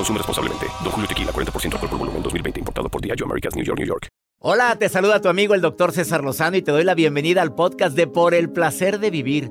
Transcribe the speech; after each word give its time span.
Consume 0.00 0.16
responsablemente. 0.16 0.66
Don 0.82 0.92
Julio 0.92 1.06
Tequila, 1.06 1.30
40% 1.30 1.74
alcohol 1.74 1.90
por 1.90 1.98
volumen, 1.98 2.22
2020. 2.22 2.60
Importado 2.60 2.88
por 2.88 3.02
Diageo 3.02 3.26
Americas, 3.26 3.54
New 3.54 3.64
York, 3.64 3.78
New 3.78 3.86
York. 3.86 4.08
Hola, 4.42 4.74
te 4.76 4.88
saluda 4.88 5.20
tu 5.20 5.28
amigo 5.28 5.54
el 5.54 5.60
doctor 5.60 5.92
César 5.92 6.24
Lozano 6.24 6.56
y 6.56 6.62
te 6.62 6.72
doy 6.72 6.84
la 6.84 6.94
bienvenida 6.94 7.42
al 7.42 7.54
podcast 7.54 7.94
de 7.94 8.06
Por 8.06 8.32
el 8.32 8.48
Placer 8.48 8.98
de 8.98 9.10
Vivir. 9.10 9.50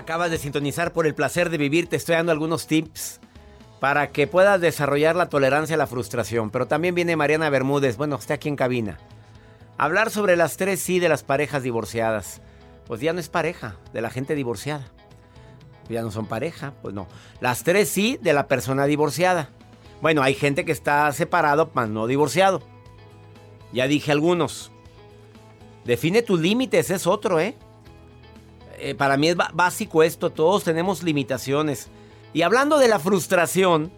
Acabas 0.00 0.30
de 0.30 0.38
sintonizar 0.38 0.94
por 0.94 1.06
el 1.06 1.14
placer 1.14 1.50
de 1.50 1.58
vivir. 1.58 1.86
Te 1.86 1.96
estoy 1.96 2.14
dando 2.14 2.32
algunos 2.32 2.66
tips 2.66 3.20
para 3.80 4.12
que 4.12 4.26
puedas 4.26 4.58
desarrollar 4.58 5.14
la 5.14 5.28
tolerancia 5.28 5.74
a 5.74 5.78
la 5.78 5.86
frustración. 5.86 6.50
Pero 6.50 6.66
también 6.66 6.94
viene 6.94 7.16
Mariana 7.16 7.50
Bermúdez, 7.50 7.98
bueno, 7.98 8.16
está 8.16 8.32
aquí 8.32 8.48
en 8.48 8.56
cabina. 8.56 8.96
Hablar 9.76 10.08
sobre 10.08 10.36
las 10.36 10.56
tres 10.56 10.80
sí 10.80 11.00
de 11.00 11.10
las 11.10 11.22
parejas 11.22 11.62
divorciadas. 11.62 12.40
Pues 12.86 13.02
ya 13.02 13.12
no 13.12 13.20
es 13.20 13.28
pareja 13.28 13.76
de 13.92 14.00
la 14.00 14.08
gente 14.08 14.34
divorciada. 14.34 14.88
Ya 15.90 16.00
no 16.00 16.10
son 16.10 16.24
pareja, 16.24 16.72
pues 16.80 16.94
no. 16.94 17.06
Las 17.40 17.62
tres 17.62 17.90
sí 17.90 18.18
de 18.22 18.32
la 18.32 18.48
persona 18.48 18.86
divorciada. 18.86 19.50
Bueno, 20.00 20.22
hay 20.22 20.32
gente 20.32 20.64
que 20.64 20.72
está 20.72 21.12
separado, 21.12 21.70
mas 21.74 21.90
no 21.90 22.06
divorciado. 22.06 22.62
Ya 23.70 23.86
dije 23.86 24.12
algunos. 24.12 24.72
Define 25.84 26.22
tus 26.22 26.40
límites, 26.40 26.88
es 26.88 27.06
otro, 27.06 27.38
¿eh? 27.38 27.54
Eh 28.80 28.94
para 28.94 29.16
mí 29.16 29.28
es 29.28 29.36
básico 29.36 30.02
esto, 30.02 30.30
todos 30.30 30.64
tenemos 30.64 31.02
limitaciones. 31.02 31.88
Y 32.32 32.42
hablando 32.42 32.78
de 32.78 32.88
la 32.88 32.98
frustración, 32.98 33.90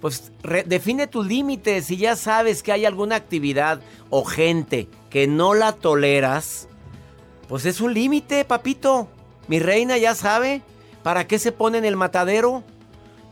pues 0.00 0.32
define 0.66 1.06
tus 1.06 1.26
límites. 1.26 1.86
Si 1.86 1.96
ya 1.96 2.16
sabes 2.16 2.62
que 2.62 2.72
hay 2.72 2.84
alguna 2.84 3.16
actividad 3.16 3.80
o 4.10 4.24
gente 4.24 4.88
que 5.10 5.26
no 5.26 5.54
la 5.54 5.72
toleras, 5.72 6.68
pues 7.48 7.64
es 7.66 7.80
un 7.80 7.94
límite, 7.94 8.44
papito. 8.44 9.08
Mi 9.48 9.58
reina 9.58 9.96
ya 9.98 10.14
sabe. 10.14 10.62
¿Para 11.02 11.26
qué 11.26 11.38
se 11.38 11.52
pone 11.52 11.78
en 11.78 11.84
el 11.84 11.96
matadero? 11.96 12.62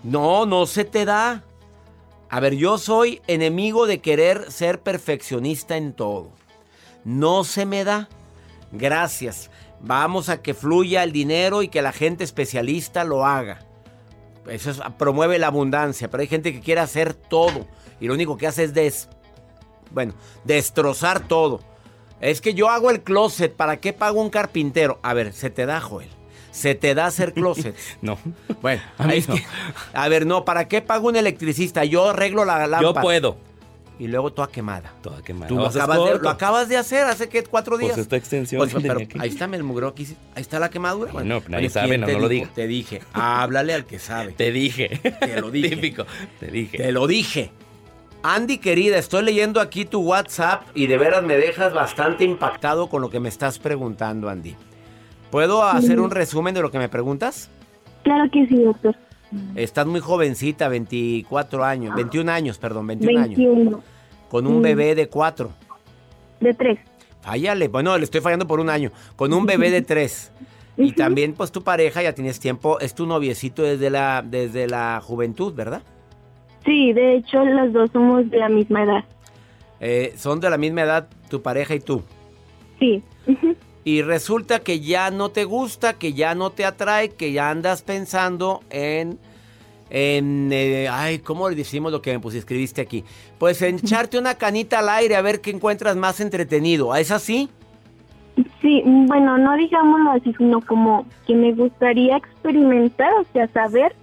No, 0.02 0.46
no 0.46 0.66
se 0.66 0.84
te 0.84 1.04
da. 1.04 1.42
A 2.28 2.40
ver, 2.40 2.54
yo 2.54 2.78
soy 2.78 3.20
enemigo 3.26 3.86
de 3.86 4.00
querer 4.00 4.50
ser 4.50 4.80
perfeccionista 4.80 5.76
en 5.76 5.92
todo. 5.92 6.30
No 7.04 7.44
se 7.44 7.66
me 7.66 7.84
da. 7.84 8.08
Gracias. 8.72 9.50
Vamos 9.82 10.28
a 10.28 10.42
que 10.42 10.54
fluya 10.54 11.02
el 11.02 11.12
dinero 11.12 11.62
y 11.62 11.68
que 11.68 11.82
la 11.82 11.92
gente 11.92 12.22
especialista 12.24 13.04
lo 13.04 13.26
haga. 13.26 13.60
Eso 14.48 14.72
promueve 14.96 15.38
la 15.38 15.48
abundancia, 15.48 16.08
pero 16.08 16.22
hay 16.22 16.28
gente 16.28 16.52
que 16.52 16.60
quiere 16.60 16.80
hacer 16.80 17.14
todo 17.14 17.66
y 18.00 18.06
lo 18.06 18.14
único 18.14 18.36
que 18.36 18.46
hace 18.46 18.64
es 18.64 18.74
des, 18.74 19.08
bueno, 19.90 20.14
destrozar 20.44 21.26
todo. 21.26 21.60
Es 22.20 22.40
que 22.40 22.54
yo 22.54 22.68
hago 22.68 22.90
el 22.90 23.02
closet, 23.02 23.54
¿para 23.54 23.78
qué 23.78 23.92
pago 23.92 24.20
un 24.20 24.30
carpintero? 24.30 25.00
A 25.02 25.14
ver, 25.14 25.32
se 25.32 25.50
te 25.50 25.66
da, 25.66 25.80
Joel. 25.80 26.08
Se 26.52 26.74
te 26.76 26.94
da 26.94 27.06
hacer 27.06 27.32
closet. 27.34 27.76
no. 28.00 28.18
Bueno, 28.60 28.82
a, 28.98 29.08
a 30.04 30.08
ver, 30.08 30.26
no, 30.26 30.44
¿para 30.44 30.68
qué 30.68 30.82
pago 30.82 31.08
un 31.08 31.16
electricista? 31.16 31.84
Yo 31.84 32.10
arreglo 32.10 32.44
la 32.44 32.66
lámpara. 32.66 32.94
Yo 32.94 33.00
puedo 33.00 33.51
y 34.02 34.08
luego 34.08 34.32
toda 34.32 34.48
quemada. 34.48 34.92
Toda 35.00 35.22
quemada. 35.22 35.46
Tú 35.46 35.54
lo 35.54 36.28
acabas, 36.28 36.68
de, 36.68 36.76
hacer 36.76 37.04
hace 37.04 37.28
que 37.28 37.44
cuatro 37.44 37.76
pues 37.76 37.82
días. 37.82 37.92
Pues 37.92 38.02
esta 38.06 38.16
extensión. 38.16 38.58
Pues, 38.58 38.74
pero 38.82 38.98
ahí 39.20 39.28
está 39.28 39.44
el 39.44 39.62
mugro 39.62 39.86
aquí. 39.86 40.08
Ahí 40.34 40.42
está 40.42 40.58
la 40.58 40.70
quemadura. 40.70 41.12
Bueno, 41.12 41.36
no, 41.36 41.48
nadie 41.48 41.70
sabe, 41.70 41.98
no, 41.98 42.08
no 42.08 42.18
lo 42.18 42.28
diga. 42.28 42.48
Te 42.52 42.66
dije, 42.66 43.00
háblale 43.12 43.74
al 43.74 43.86
que 43.86 44.00
sabe. 44.00 44.32
Te 44.32 44.50
dije. 44.50 44.88
Te 45.20 45.40
lo 45.40 45.52
dije. 45.52 45.76
Típico. 45.76 46.04
Te 46.40 46.48
dije. 46.48 46.78
Te 46.78 46.90
lo 46.90 47.06
dije. 47.06 47.52
Andy, 48.24 48.58
querida, 48.58 48.98
estoy 48.98 49.22
leyendo 49.22 49.60
aquí 49.60 49.84
tu 49.84 50.00
WhatsApp 50.00 50.62
y 50.74 50.88
de 50.88 50.98
veras 50.98 51.22
me 51.22 51.36
dejas 51.36 51.72
bastante 51.72 52.24
impactado 52.24 52.88
con 52.88 53.02
lo 53.02 53.08
que 53.08 53.20
me 53.20 53.28
estás 53.28 53.60
preguntando, 53.60 54.28
Andy. 54.28 54.56
¿Puedo 55.30 55.62
hacer 55.62 56.00
un 56.00 56.10
resumen 56.10 56.54
de 56.54 56.62
lo 56.62 56.72
que 56.72 56.78
me 56.78 56.88
preguntas? 56.88 57.50
Claro 58.02 58.28
que 58.32 58.48
sí, 58.48 58.60
doctor. 58.64 58.96
Estás 59.54 59.86
muy 59.86 60.00
jovencita, 60.00 60.68
24 60.68 61.64
años, 61.64 61.94
21 61.94 62.32
años, 62.32 62.58
perdón, 62.58 62.88
21, 62.88 63.20
21. 63.20 63.70
años 63.70 63.91
con 64.32 64.46
un 64.46 64.62
bebé 64.62 64.94
de 64.94 65.10
cuatro. 65.10 65.50
De 66.40 66.54
tres. 66.54 66.78
Fállale, 67.20 67.68
bueno, 67.68 67.98
le 67.98 68.04
estoy 68.04 68.22
fallando 68.22 68.46
por 68.46 68.60
un 68.60 68.70
año. 68.70 68.90
Con 69.14 69.34
un 69.34 69.44
bebé 69.44 69.70
de 69.70 69.82
tres. 69.82 70.32
Y 70.78 70.92
también, 70.92 71.34
pues, 71.34 71.52
tu 71.52 71.62
pareja 71.62 72.02
ya 72.02 72.14
tienes 72.14 72.40
tiempo, 72.40 72.80
es 72.80 72.94
tu 72.94 73.04
noviecito 73.04 73.62
desde 73.62 73.90
la, 73.90 74.24
desde 74.26 74.68
la 74.68 75.02
juventud, 75.04 75.52
¿verdad? 75.52 75.82
Sí, 76.64 76.94
de 76.94 77.16
hecho, 77.16 77.44
los 77.44 77.74
dos 77.74 77.90
somos 77.92 78.30
de 78.30 78.38
la 78.38 78.48
misma 78.48 78.84
edad. 78.84 79.04
Eh, 79.80 80.14
¿Son 80.16 80.40
de 80.40 80.48
la 80.48 80.56
misma 80.56 80.80
edad 80.80 81.08
tu 81.28 81.42
pareja 81.42 81.74
y 81.74 81.80
tú? 81.80 82.02
Sí. 82.78 83.02
Y 83.84 84.00
resulta 84.00 84.60
que 84.60 84.80
ya 84.80 85.10
no 85.10 85.28
te 85.28 85.44
gusta, 85.44 85.98
que 85.98 86.14
ya 86.14 86.34
no 86.34 86.48
te 86.48 86.64
atrae, 86.64 87.10
que 87.10 87.32
ya 87.32 87.50
andas 87.50 87.82
pensando 87.82 88.62
en 88.70 89.18
en, 89.94 90.48
eh, 90.52 90.88
ay, 90.90 91.18
¿cómo 91.18 91.50
le 91.50 91.54
decimos 91.54 91.92
lo 91.92 92.00
que 92.00 92.12
me 92.12 92.18
pues, 92.18 92.34
escribiste 92.34 92.80
aquí? 92.80 93.04
Pues 93.38 93.60
en 93.60 93.76
echarte 93.76 94.18
una 94.18 94.36
canita 94.36 94.78
al 94.78 94.88
aire 94.88 95.16
a 95.16 95.20
ver 95.20 95.42
qué 95.42 95.50
encuentras 95.50 95.96
más 95.96 96.18
entretenido. 96.20 96.96
¿Es 96.96 97.10
así? 97.10 97.50
Sí, 98.62 98.82
bueno, 98.86 99.36
no 99.36 99.54
digámoslo 99.54 100.12
así, 100.12 100.34
sino 100.38 100.62
como 100.62 101.06
que 101.26 101.34
me 101.34 101.52
gustaría 101.52 102.16
experimentar, 102.16 103.12
o 103.20 103.26
sea, 103.34 103.46
saber. 103.48 103.94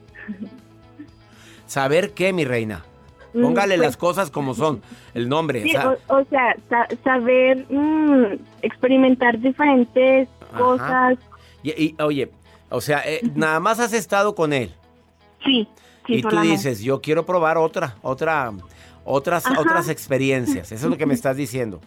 ¿Saber 1.66 2.12
qué, 2.12 2.34
mi 2.34 2.46
reina? 2.46 2.86
Mm, 3.34 3.42
Póngale 3.42 3.76
las 3.78 3.98
pues, 3.98 3.98
cosas 3.98 4.30
como 4.30 4.54
son, 4.54 4.84
el 5.16 5.28
nombre. 5.28 5.64
o, 6.08 6.24
sea, 6.30 6.56
saber 7.04 7.66
mm, 7.68 8.40
experimentar 8.62 9.40
diferentes 9.40 10.30
cosas. 10.56 11.18
Y, 11.64 11.96
oye, 12.00 12.30
o 12.70 12.80
sea, 12.80 13.02
eh, 13.08 13.22
nada 13.34 13.60
más 13.60 13.80
has 13.80 13.94
estado 13.94 14.36
con 14.36 14.54
él. 14.54 14.72
Sí. 15.44 15.68
y 16.08 16.22
tú 16.22 16.40
dices, 16.42 16.82
yo 16.82 17.02
quiero 17.02 17.26
probar 17.26 17.58
otra, 17.58 17.96
otra, 18.02 18.52
otras, 19.06 19.46
otras 19.58 19.90
experiencias. 19.90 20.72
Eso 20.72 20.86
es 20.86 20.92
lo 20.92 20.98
que 20.98 21.06
me 21.06 21.14
estás 21.16 21.38
diciendo. 21.38 21.80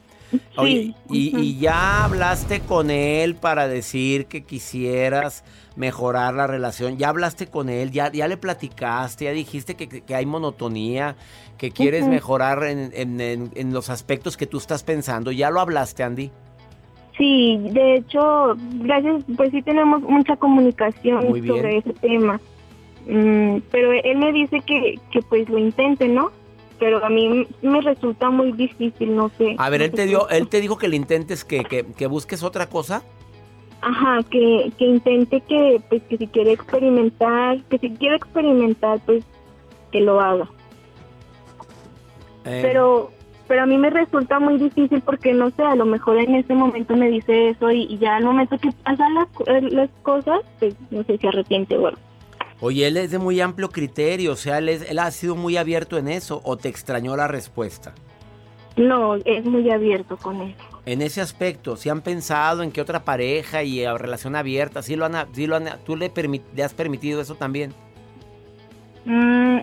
Oye, 0.56 0.94
y, 1.10 1.58
ya 1.58 2.04
hablaste 2.04 2.60
con 2.60 2.90
él 2.90 3.34
para 3.34 3.68
decir 3.68 4.26
que 4.26 4.44
quisieras 4.44 5.44
mejorar 5.76 6.34
la 6.34 6.46
relación. 6.46 6.96
Ya 6.96 7.08
hablaste 7.08 7.46
con 7.46 7.68
él, 7.68 7.90
ya, 7.90 8.10
ya 8.10 8.28
le 8.28 8.36
platicaste, 8.36 9.26
ya 9.26 9.32
dijiste 9.32 9.74
que, 9.74 10.14
hay 10.14 10.26
monotonía, 10.26 11.16
que 11.58 11.70
quieres 11.70 12.06
mejorar 12.06 12.64
en, 12.64 13.72
los 13.72 13.90
aspectos 13.90 14.36
que 14.36 14.46
tú 14.46 14.58
estás 14.58 14.82
pensando. 14.82 15.32
¿Ya 15.32 15.50
lo 15.50 15.60
hablaste, 15.60 16.02
Andy? 16.02 16.30
Sí, 17.16 17.58
de 17.70 17.96
hecho, 17.96 18.56
gracias, 18.80 19.24
pues 19.36 19.50
sí 19.50 19.60
tenemos 19.62 20.00
mucha 20.02 20.34
comunicación 20.36 21.22
sobre 21.46 21.78
ese 21.78 21.92
tema. 21.94 22.40
Mm, 23.06 23.58
pero 23.70 23.92
él 23.92 24.18
me 24.18 24.32
dice 24.32 24.60
que, 24.60 24.98
que 25.10 25.22
pues 25.22 25.48
lo 25.48 25.58
intente, 25.58 26.08
¿no? 26.08 26.30
pero 26.82 27.04
a 27.04 27.08
mí 27.08 27.46
me 27.62 27.80
resulta 27.80 28.28
muy 28.28 28.50
difícil, 28.50 29.14
no 29.14 29.30
sé. 29.38 29.54
A 29.56 29.70
ver, 29.70 29.82
él 29.82 29.92
te 29.92 30.04
dio, 30.04 30.28
él 30.30 30.48
te 30.48 30.60
dijo 30.60 30.78
que 30.78 30.88
le 30.88 30.96
intentes 30.96 31.44
que, 31.44 31.62
que, 31.62 31.84
que 31.84 32.08
busques 32.08 32.42
otra 32.42 32.68
cosa. 32.68 33.04
Ajá, 33.82 34.18
que, 34.28 34.72
que 34.76 34.86
intente 34.86 35.40
que, 35.42 35.80
pues, 35.88 36.02
que 36.08 36.16
si 36.16 36.26
quiere 36.26 36.50
experimentar, 36.50 37.62
que 37.70 37.78
si 37.78 37.90
quiere 37.90 38.16
experimentar, 38.16 38.98
pues, 39.06 39.24
que 39.92 40.00
lo 40.00 40.20
haga. 40.20 40.50
Eh, 42.46 42.58
Pero, 42.62 43.12
pero 43.46 43.62
a 43.62 43.66
mí 43.66 43.78
me 43.78 43.90
resulta 43.90 44.40
muy 44.40 44.58
difícil 44.58 45.02
porque, 45.02 45.32
no 45.34 45.50
sé, 45.50 45.62
a 45.62 45.76
lo 45.76 45.86
mejor 45.86 46.18
en 46.18 46.34
ese 46.34 46.52
momento 46.52 46.96
me 46.96 47.08
dice 47.10 47.50
eso 47.50 47.70
y, 47.70 47.82
y 47.82 47.98
ya 47.98 48.16
al 48.16 48.24
momento 48.24 48.58
que 48.58 48.72
pasan 48.82 49.14
las, 49.14 49.28
las 49.72 49.90
cosas, 50.02 50.40
pues, 50.58 50.74
no 50.90 51.04
sé 51.04 51.16
si 51.16 51.28
arrepiente 51.28 51.76
o 51.76 51.86
algo. 51.86 52.00
Oye, 52.64 52.86
él 52.86 52.96
es 52.96 53.10
de 53.10 53.18
muy 53.18 53.40
amplio 53.40 53.70
criterio, 53.70 54.32
o 54.32 54.36
sea, 54.36 54.58
él, 54.58 54.68
es- 54.68 54.88
él 54.88 54.98
ha 55.00 55.10
sido 55.10 55.34
muy 55.34 55.56
abierto 55.56 55.98
en 55.98 56.06
eso 56.06 56.40
o 56.44 56.56
te 56.56 56.68
extrañó 56.68 57.16
la 57.16 57.26
respuesta. 57.26 57.92
No, 58.76 59.16
es 59.16 59.44
muy 59.44 59.68
abierto 59.70 60.16
con 60.16 60.40
eso. 60.42 60.56
En 60.86 61.02
ese 61.02 61.20
aspecto, 61.20 61.76
si 61.76 61.88
han 61.88 62.00
pensado 62.02 62.62
en 62.62 62.70
que 62.70 62.80
otra 62.80 63.04
pareja 63.04 63.62
y 63.64 63.84
relación 63.84 64.36
abierta, 64.36 64.80
sí 64.82 64.94
lo 64.96 65.04
han, 65.06 65.26
sí 65.34 65.46
lo 65.48 65.56
han, 65.56 65.68
tú 65.84 65.96
le, 65.96 66.10
le 66.54 66.62
has 66.62 66.72
permitido 66.72 67.20
eso 67.20 67.34
también. 67.34 67.74
Mm, 69.04 69.58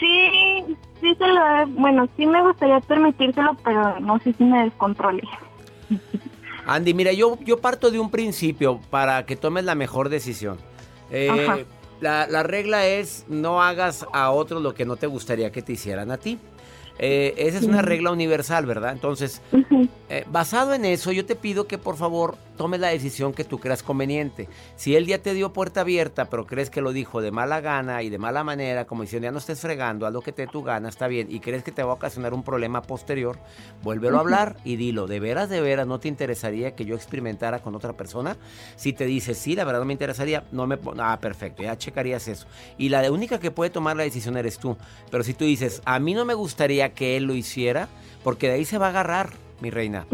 sí, 0.00 0.76
sí 1.00 1.14
se 1.18 1.26
lo 1.28 1.66
bueno, 1.78 2.08
sí 2.16 2.24
me 2.26 2.42
gustaría 2.42 2.80
permitírselo, 2.80 3.54
pero 3.62 4.00
no 4.00 4.18
sé 4.20 4.32
si 4.32 4.44
me 4.44 4.64
descontrole. 4.64 5.22
Andy, 6.66 6.94
mira, 6.94 7.12
yo, 7.12 7.38
yo 7.44 7.58
parto 7.58 7.90
de 7.90 7.98
un 7.98 8.10
principio 8.10 8.80
para 8.88 9.26
que 9.26 9.36
tomes 9.36 9.64
la 9.64 9.74
mejor 9.74 10.08
decisión. 10.08 10.56
Eh, 11.10 11.28
Ajá. 11.30 11.58
La, 12.04 12.26
la 12.26 12.42
regla 12.42 12.86
es 12.86 13.24
no 13.28 13.62
hagas 13.62 14.04
a 14.12 14.30
otros 14.30 14.60
lo 14.60 14.74
que 14.74 14.84
no 14.84 14.96
te 14.96 15.06
gustaría 15.06 15.50
que 15.50 15.62
te 15.62 15.72
hicieran 15.72 16.10
a 16.10 16.18
ti. 16.18 16.38
Eh, 16.98 17.34
esa 17.36 17.58
es 17.58 17.64
una 17.64 17.82
regla 17.82 18.12
universal, 18.12 18.66
¿verdad? 18.66 18.92
Entonces, 18.92 19.42
eh, 20.08 20.24
basado 20.30 20.74
en 20.74 20.84
eso, 20.84 21.10
yo 21.10 21.26
te 21.26 21.34
pido 21.34 21.66
que 21.66 21.76
por 21.76 21.96
favor 21.96 22.36
tomes 22.56 22.78
la 22.78 22.88
decisión 22.88 23.32
que 23.32 23.42
tú 23.42 23.58
creas 23.58 23.82
conveniente. 23.82 24.48
Si 24.76 24.94
él 24.94 25.06
ya 25.06 25.18
te 25.18 25.34
dio 25.34 25.52
puerta 25.52 25.80
abierta, 25.80 26.26
pero 26.26 26.46
crees 26.46 26.70
que 26.70 26.80
lo 26.80 26.92
dijo 26.92 27.20
de 27.20 27.32
mala 27.32 27.60
gana 27.60 28.02
y 28.02 28.10
de 28.10 28.18
mala 28.18 28.44
manera, 28.44 28.84
como 28.84 29.02
diciendo 29.02 29.26
ya 29.26 29.32
no 29.32 29.38
estés 29.38 29.60
fregando, 29.60 30.06
haz 30.06 30.12
lo 30.12 30.20
que 30.20 30.30
te 30.30 30.42
dé 30.42 30.48
tu 30.48 30.62
gana, 30.62 30.88
está 30.88 31.08
bien, 31.08 31.26
y 31.30 31.40
crees 31.40 31.64
que 31.64 31.72
te 31.72 31.82
va 31.82 31.90
a 31.90 31.94
ocasionar 31.94 32.32
un 32.32 32.44
problema 32.44 32.82
posterior, 32.82 33.38
vuélvelo 33.82 34.18
a 34.18 34.20
hablar 34.20 34.56
y 34.64 34.76
dilo, 34.76 35.08
¿de 35.08 35.18
veras, 35.18 35.48
de 35.48 35.60
veras 35.60 35.88
no 35.88 35.98
te 35.98 36.06
interesaría 36.06 36.76
que 36.76 36.84
yo 36.84 36.94
experimentara 36.94 37.58
con 37.58 37.74
otra 37.74 37.94
persona? 37.94 38.36
Si 38.76 38.92
te 38.92 39.04
dice, 39.04 39.34
sí, 39.34 39.56
la 39.56 39.64
verdad 39.64 39.80
no 39.80 39.86
me 39.86 39.94
interesaría, 39.94 40.44
no 40.52 40.68
me... 40.68 40.78
Ah, 40.98 41.18
perfecto, 41.20 41.64
ya 41.64 41.76
checarías 41.76 42.28
eso. 42.28 42.46
Y 42.78 42.88
la 42.88 43.10
única 43.10 43.40
que 43.40 43.50
puede 43.50 43.70
tomar 43.70 43.96
la 43.96 44.04
decisión 44.04 44.36
eres 44.36 44.58
tú. 44.58 44.76
Pero 45.10 45.24
si 45.24 45.34
tú 45.34 45.44
dices, 45.44 45.82
a 45.84 45.98
mí 45.98 46.14
no 46.14 46.24
me 46.24 46.34
gustaría 46.34 46.83
que 46.90 47.16
él 47.16 47.24
lo 47.24 47.34
hiciera, 47.34 47.88
porque 48.22 48.48
de 48.48 48.54
ahí 48.54 48.64
se 48.64 48.78
va 48.78 48.86
a 48.86 48.90
agarrar, 48.90 49.30
mi 49.60 49.70
reina. 49.70 50.06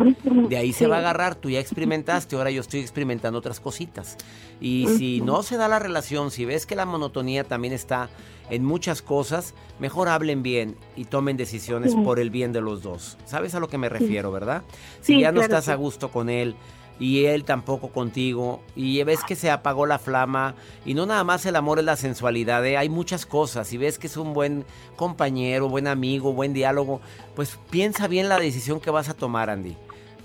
De 0.49 0.56
ahí 0.56 0.72
se 0.72 0.87
va 0.87 0.96
a 0.96 0.99
agarrar, 1.00 1.34
tú 1.34 1.50
ya 1.50 1.61
experimentaste, 1.61 2.37
ahora 2.37 2.50
yo 2.50 2.61
estoy 2.61 2.81
experimentando 2.81 3.38
otras 3.38 3.61
cositas. 3.61 4.17
Y 4.61 4.87
si 4.99 5.20
no 5.20 5.43
se 5.43 5.56
da 5.56 5.69
la 5.69 5.78
relación, 5.78 6.31
si 6.31 6.44
ves 6.44 6.67
que 6.67 6.76
la 6.76 6.87
monotonía 6.87 7.44
también 7.44 7.72
está 7.72 8.11
en 8.50 8.64
muchas 8.64 9.00
cosas, 9.00 9.55
mejor 9.78 10.08
hablen 10.08 10.43
bien 10.43 10.76
y 10.96 11.06
tomen 11.06 11.37
decisiones 11.37 11.94
por 11.94 12.19
el 12.19 12.31
bien 12.31 12.52
de 12.52 12.61
los 12.61 12.82
dos. 12.82 13.17
¿Sabes 13.25 13.55
a 13.55 13.61
lo 13.61 13.69
que 13.69 13.78
me 13.78 13.88
refiero, 13.88 14.31
verdad? 14.31 14.62
Si 15.00 15.20
ya 15.20 15.32
no 15.32 15.40
estás 15.40 15.69
a 15.69 15.75
gusto 15.75 16.11
con 16.11 16.28
él 16.28 16.55
y 17.00 17.25
él 17.25 17.43
tampoco 17.44 17.88
contigo 17.88 18.61
y 18.76 19.02
ves 19.02 19.25
que 19.26 19.35
se 19.35 19.50
apagó 19.50 19.87
la 19.87 19.99
flama 19.99 20.55
y 20.85 20.94
no 20.94 21.06
nada 21.06 21.25
más 21.25 21.44
el 21.47 21.56
amor 21.56 21.79
es 21.81 21.85
la 21.87 21.97
sensualidad, 21.97 22.64
¿eh? 22.67 22.76
hay 22.76 22.88
muchas 22.88 23.26
cosas 23.26 23.73
y 23.73 23.79
ves 23.79 23.99
que 23.99 24.06
es 24.06 24.17
un 24.17 24.32
buen 24.35 24.64
compañero, 24.97 25.69
buen 25.69 25.87
amigo, 25.88 26.32
buen 26.35 26.52
diálogo, 26.52 27.00
pues 27.35 27.58
piensa 27.70 28.06
bien 28.06 28.29
la 28.29 28.38
decisión 28.38 28.79
que 28.81 28.91
vas 28.91 29.08
a 29.08 29.14
tomar, 29.14 29.50
Andy. 29.50 29.76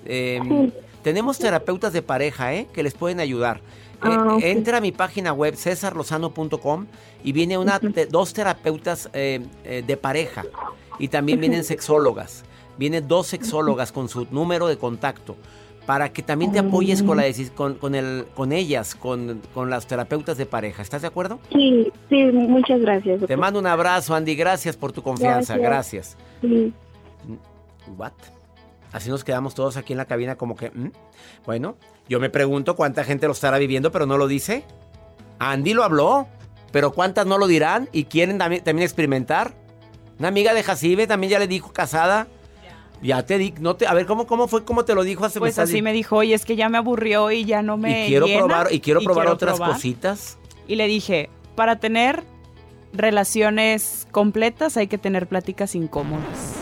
Eh, 0.06 0.40
Sí. 0.44 0.74
Tenemos 1.02 1.38
terapeutas 1.38 1.94
de 1.94 2.02
pareja, 2.02 2.56
¿eh? 2.56 2.68
Que 2.74 2.82
les 2.82 2.96
pueden 2.96 3.20
ayudar. 3.20 3.58
Eh, 3.58 3.62
Ah, 4.02 4.34
ok. 4.38 4.44
Entra 4.44 4.80
a 4.80 4.82
mi 4.82 4.92
página 4.92 5.34
web, 5.34 5.56
cesarlozano.com, 5.56 6.88
y 7.24 7.32
viene 7.32 7.58
una, 7.60 7.80
te- 7.80 8.06
dos 8.08 8.34
terapeutas 8.34 9.10
eh, 9.14 9.46
eh, 9.64 9.84
de 9.86 9.98
pareja. 9.98 10.44
Y 11.00 11.10
también 11.10 11.40
vienen 11.40 11.64
sexólogas. 11.64 12.44
Vienen 12.78 13.08
dos 13.08 13.28
sexólogas 13.28 13.92
con 13.92 14.10
su 14.10 14.26
número 14.32 14.68
de 14.68 14.78
contacto. 14.78 15.36
Para 15.86 16.12
que 16.12 16.24
también 16.24 16.52
te 16.52 16.58
apoyes 16.58 17.04
con, 17.04 17.18
la, 17.18 17.28
deci- 17.28 17.54
con, 17.54 17.76
con, 17.76 17.94
el, 17.94 18.26
con 18.34 18.52
ellas, 18.52 18.96
con, 18.96 19.42
con 19.54 19.70
las 19.70 19.86
terapeutas 19.86 20.36
de 20.38 20.48
pareja. 20.48 20.82
¿Estás 20.82 21.04
de 21.04 21.08
acuerdo? 21.08 21.40
Sí, 21.52 21.92
sí, 22.10 22.24
muchas 22.32 22.82
gracias. 22.82 23.22
Te 23.28 23.38
mando 23.38 23.60
un 23.60 23.68
abrazo, 23.68 24.16
Andy. 24.16 24.36
Gracias 24.36 24.76
por 24.78 24.92
tu 24.92 25.04
confianza. 25.04 25.58
Gracias. 25.58 26.18
Sí. 26.42 26.74
¿What? 27.96 28.14
Así 28.92 29.10
nos 29.10 29.24
quedamos 29.24 29.54
todos 29.54 29.78
aquí 29.78 29.94
en 29.94 29.98
la 29.98 30.06
cabina 30.06 30.38
como 30.38 30.56
que... 30.56 30.72
¿mm? 30.72 30.92
Bueno, 31.46 31.76
yo 32.10 32.20
me 32.20 32.32
pregunto 32.32 32.76
cuánta 32.76 33.04
gente 33.04 33.28
lo 33.28 33.34
estará 33.34 33.60
viviendo, 33.60 33.92
pero 33.92 34.08
no 34.08 34.18
lo 34.18 34.28
dice. 34.28 34.64
Andy 35.38 35.76
lo 35.76 35.84
habló, 35.84 36.28
pero 36.72 36.94
cuántas 36.94 37.28
no 37.28 37.38
lo 37.38 37.46
dirán 37.46 37.90
y 37.92 38.06
quieren 38.06 38.40
también, 38.40 38.64
también 38.64 38.86
experimentar. 38.86 39.54
Una 40.18 40.30
amiga 40.30 40.54
de 40.56 40.64
Jacibe 40.64 41.06
también 41.06 41.30
ya 41.30 41.40
le 41.40 41.48
dijo 41.48 41.74
casada. 41.74 42.28
Ya 43.06 43.24
te 43.24 43.38
di, 43.38 43.54
no 43.60 43.76
te, 43.76 43.86
a 43.86 43.94
ver 43.94 44.08
cómo 44.08 44.26
cómo 44.26 44.48
fue, 44.48 44.66
cómo 44.66 44.84
te 44.84 44.96
lo 44.96 45.04
dijo 45.04 45.26
hace 45.26 45.38
Pues 45.40 45.60
así 45.60 45.84
me 45.84 45.94
dijo, 45.94 46.16
oye, 46.18 46.34
es 46.34 46.44
que 46.44 46.56
ya 46.56 46.70
me 46.70 46.80
aburrió 46.80 47.30
y 47.30 47.46
ya 47.46 47.62
no 47.62 47.78
me 47.78 48.06
y 48.06 48.08
quiero 48.08 48.26
llena, 48.26 48.40
probar 48.40 48.74
y 48.74 48.80
quiero 48.80 49.02
probar 49.02 49.28
otras 49.28 49.58
probar". 49.58 49.74
cositas. 49.74 50.40
Y 50.68 50.76
le 50.76 50.88
dije, 50.88 51.30
para 51.56 51.76
tener 51.76 52.24
relaciones 52.94 54.08
completas 54.12 54.76
hay 54.78 54.88
que 54.88 54.98
tener 54.98 55.28
pláticas 55.28 55.76
incómodas. 55.76 56.56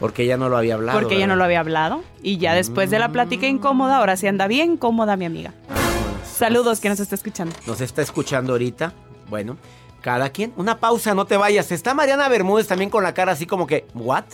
Porque 0.00 0.24
ella 0.24 0.36
no 0.36 0.48
lo 0.48 0.56
había 0.56 0.74
hablado. 0.74 0.98
porque 0.98 1.14
ella 1.14 1.28
no 1.28 1.36
lo 1.36 1.44
había 1.44 1.60
hablado. 1.60 2.02
Y 2.22 2.38
ya 2.38 2.54
después 2.54 2.90
de 2.90 2.98
la 2.98 3.10
plática 3.10 3.46
incómoda, 3.46 3.98
ahora 3.98 4.16
sí 4.16 4.26
anda 4.26 4.48
bien 4.48 4.76
cómoda 4.76 5.16
mi 5.16 5.26
amiga. 5.26 5.52
Saludos 6.24 6.80
que 6.80 6.88
nos 6.88 6.98
está 6.98 7.14
escuchando. 7.14 7.54
nos 7.66 7.80
está 7.80 8.02
escuchando 8.02 8.54
ahorita. 8.54 8.94
Bueno, 9.28 9.58
cada 10.00 10.30
quien. 10.30 10.52
Una 10.56 10.78
pausa, 10.78 11.14
no 11.14 11.26
te 11.26 11.36
vayas. 11.36 11.72
Está 11.72 11.94
Mariana 11.94 12.28
Bermúdez 12.28 12.66
también 12.66 12.90
con 12.90 13.02
la 13.02 13.14
cara 13.14 13.32
así 13.32 13.46
como 13.46 13.66
que, 13.66 13.86
¿what? 13.94 14.24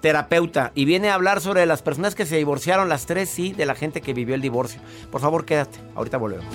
Terapeuta. 0.00 0.72
Y 0.74 0.84
viene 0.84 1.08
a 1.10 1.14
hablar 1.14 1.40
sobre 1.40 1.64
las 1.66 1.82
personas 1.82 2.14
que 2.14 2.26
se 2.26 2.36
divorciaron, 2.36 2.88
las 2.88 3.06
tres 3.06 3.30
sí, 3.30 3.52
de 3.52 3.66
la 3.66 3.74
gente 3.74 4.00
que 4.00 4.12
vivió 4.12 4.34
el 4.34 4.42
divorcio. 4.42 4.80
Por 5.10 5.20
favor, 5.20 5.44
quédate. 5.44 5.78
Ahorita 5.94 6.18
volvemos. 6.18 6.54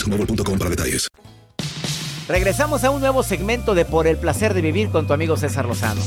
boostmobile.com 0.09 0.57
para 0.57 0.69
detalles. 0.69 1.07
Regresamos 2.27 2.83
a 2.83 2.91
un 2.91 3.01
nuevo 3.01 3.23
segmento 3.23 3.75
de 3.75 3.85
Por 3.85 4.07
el 4.07 4.17
placer 4.17 4.53
de 4.53 4.61
vivir 4.61 4.89
con 4.89 5.07
tu 5.07 5.13
amigo 5.13 5.35
César 5.37 5.65
Lozano. 5.65 6.01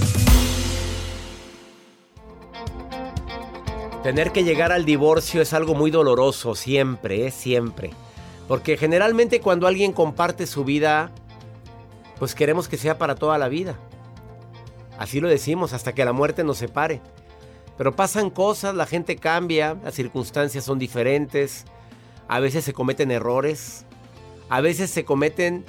Tener 4.03 4.33
que 4.33 4.45
llegar 4.45 4.73
al 4.73 4.85
divorcio 4.85 5.41
es 5.41 5.53
algo 5.53 5.75
muy 5.75 5.91
doloroso, 5.91 6.55
siempre, 6.55 7.31
siempre. 7.31 7.91
Porque 8.49 8.77
generalmente 8.77 9.41
cuando 9.41 9.67
alguien 9.67 9.93
comparte 9.93 10.47
su 10.47 10.65
vida, 10.65 11.11
pues 12.19 12.35
queremos 12.35 12.69
que 12.69 12.77
sea 12.77 12.99
para 12.99 13.15
toda 13.15 13.39
la 13.39 13.49
vida. 13.49 13.77
Así 14.99 15.21
lo 15.21 15.29
decimos, 15.29 15.73
hasta 15.73 15.95
que 15.95 16.05
la 16.05 16.13
muerte 16.13 16.45
nos 16.45 16.59
separe. 16.59 17.01
Pero 17.77 17.97
pasan 17.97 18.31
cosas, 18.31 18.75
la 18.75 18.87
gente 18.87 19.17
cambia, 19.17 19.77
las 19.83 19.95
circunstancias 19.95 20.65
son 20.65 20.79
diferentes, 20.79 21.65
a 22.29 22.41
veces 22.41 22.65
se 22.65 22.73
cometen 22.73 23.11
errores, 23.11 23.85
a 24.49 24.61
veces 24.61 24.91
se 24.91 25.05
cometen 25.05 25.65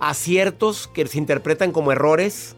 aciertos 0.00 0.88
que 0.88 1.06
se 1.06 1.18
interpretan 1.18 1.72
como 1.72 1.92
errores. 1.92 2.56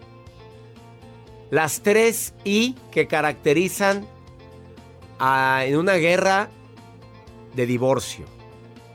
Las 1.50 1.82
tres 1.82 2.34
I 2.44 2.74
que 2.90 3.06
caracterizan 3.06 4.06
en 5.20 5.76
una 5.76 5.94
guerra 5.94 6.50
de 7.54 7.66
divorcio, 7.66 8.24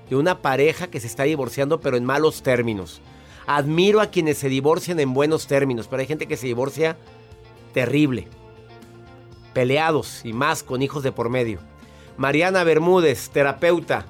de 0.09 0.15
una 0.15 0.41
pareja 0.41 0.87
que 0.87 0.99
se 0.99 1.07
está 1.07 1.23
divorciando 1.23 1.79
pero 1.79 1.95
en 1.97 2.05
malos 2.05 2.41
términos. 2.43 3.01
Admiro 3.47 4.01
a 4.01 4.07
quienes 4.07 4.37
se 4.37 4.49
divorcian 4.49 4.99
en 4.99 5.13
buenos 5.13 5.47
términos, 5.47 5.87
pero 5.87 6.01
hay 6.01 6.07
gente 6.07 6.27
que 6.27 6.37
se 6.37 6.47
divorcia 6.47 6.97
terrible, 7.73 8.27
peleados 9.53 10.21
y 10.23 10.33
más 10.33 10.61
con 10.63 10.81
hijos 10.81 11.03
de 11.03 11.11
por 11.11 11.29
medio. 11.29 11.59
Mariana 12.17 12.63
Bermúdez, 12.63 13.29
terapeuta, 13.29 14.05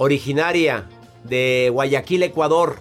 originaria 0.00 0.86
de 1.24 1.68
Guayaquil, 1.70 2.22
Ecuador. 2.22 2.78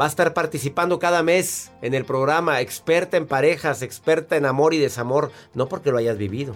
Va 0.00 0.04
a 0.04 0.08
estar 0.08 0.34
participando 0.34 1.00
cada 1.00 1.24
mes 1.24 1.72
en 1.82 1.94
el 1.94 2.04
programa, 2.04 2.60
experta 2.60 3.16
en 3.16 3.26
parejas, 3.26 3.82
experta 3.82 4.36
en 4.36 4.46
amor 4.46 4.72
y 4.72 4.78
desamor, 4.78 5.32
no 5.54 5.68
porque 5.68 5.90
lo 5.90 5.98
hayas 5.98 6.16
vivido. 6.16 6.54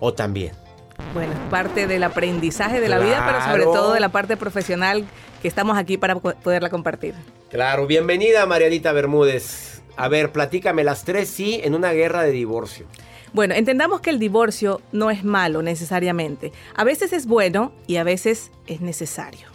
O 0.00 0.12
también. 0.12 0.52
Bueno, 1.14 1.32
parte 1.48 1.86
del 1.86 2.04
aprendizaje 2.04 2.78
de 2.78 2.90
la 2.90 2.98
vida, 2.98 3.24
pero 3.26 3.42
sobre 3.42 3.64
todo 3.64 3.94
de 3.94 4.00
la 4.00 4.10
parte 4.10 4.36
profesional 4.36 5.06
que 5.40 5.48
estamos 5.48 5.78
aquí 5.78 5.96
para 5.96 6.16
poderla 6.16 6.68
compartir. 6.68 7.14
Claro, 7.50 7.86
bienvenida 7.86 8.44
Marianita 8.44 8.92
Bermúdez. 8.92 9.80
A 9.96 10.08
ver, 10.08 10.30
platícame 10.30 10.84
las 10.84 11.04
tres 11.04 11.30
sí 11.30 11.62
en 11.64 11.74
una 11.74 11.92
guerra 11.92 12.22
de 12.22 12.32
divorcio. 12.32 12.84
Bueno, 13.32 13.54
entendamos 13.54 14.00
que 14.00 14.10
el 14.10 14.18
divorcio 14.18 14.80
no 14.92 15.10
es 15.10 15.24
malo 15.24 15.62
necesariamente. 15.62 16.52
A 16.74 16.84
veces 16.84 17.12
es 17.12 17.26
bueno 17.26 17.72
y 17.86 17.96
a 17.96 18.04
veces 18.04 18.50
es 18.66 18.80
necesario. 18.80 19.48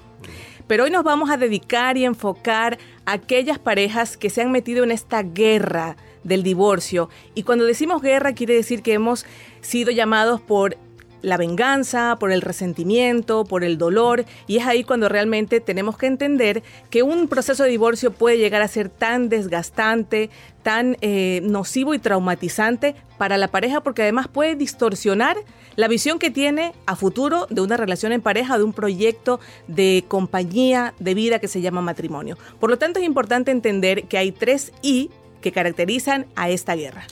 Pero 0.67 0.86
hoy 0.86 0.91
nos 0.91 1.03
vamos 1.03 1.29
a 1.29 1.38
dedicar 1.38 1.98
y 1.98 2.05
enfocar 2.05 2.79
a 3.05 3.13
aquellas 3.13 3.60
parejas 3.60 4.17
que 4.17 4.29
se 4.29 4.41
han 4.41 4.51
metido 4.51 4.84
en 4.84 4.91
esta 4.91 5.22
guerra 5.22 5.96
del 6.24 6.41
divorcio. 6.41 7.10
Y 7.36 7.44
cuando 7.44 7.65
decimos 7.65 8.01
guerra 8.01 8.34
quiere 8.34 8.55
decir 8.55 8.82
que 8.82 8.94
hemos 8.94 9.25
sido 9.62 9.91
llamados 9.91 10.41
por 10.41 10.77
la 11.22 11.38
venganza, 11.38 12.17
por 12.19 12.31
el 12.31 12.41
resentimiento, 12.41 13.45
por 13.45 13.63
el 13.63 13.77
dolor, 13.77 14.25
y 14.48 14.57
es 14.57 14.65
ahí 14.65 14.84
cuando 14.84 15.10
realmente 15.10 15.60
tenemos 15.60 15.98
que 15.98 16.07
entender 16.07 16.63
que 16.89 17.03
un 17.03 17.27
proceso 17.27 17.63
de 17.63 17.69
divorcio 17.69 18.12
puede 18.12 18.38
llegar 18.38 18.62
a 18.62 18.67
ser 18.67 18.89
tan 18.89 19.29
desgastante, 19.29 20.29
tan 20.63 20.98
eh, 21.01 21.41
nocivo 21.43 21.93
y 21.93 22.00
traumatizante 22.00 22.95
para 23.17 23.38
la 23.38 23.48
pareja, 23.48 23.81
porque 23.81 24.03
además 24.03 24.27
puede 24.27 24.55
distorsionar 24.55 25.38
la 25.75 25.88
visión 25.88 26.19
que 26.19 26.31
tiene 26.31 26.74
a 26.86 26.95
futuro 26.95 27.48
de 27.50 27.62
una 27.62 27.77
relación 27.77 28.12
en 28.12 28.22
pareja, 28.22 28.57
de 28.57 28.63
un 28.63 28.74
proyecto 28.74 29.39
de 29.67 30.05
compañía 30.07 30.93
de 31.00 31.13
vida 31.13 31.39
que 31.39 31.48
se 31.48 31.62
llama 31.62 31.81
matrimonio. 31.81 32.38
Por 32.60 32.69
lo 32.69 32.77
tanto, 32.77 33.00
es 33.00 33.05
importante 33.05 33.51
entender 33.51 34.05
que 34.07 34.17
hay 34.17 34.31
tres 34.31 34.72
I 34.81 35.10
que 35.41 35.51
caracterizan 35.51 36.27
a 36.36 36.50
esta 36.50 36.75
guerra. 36.75 37.03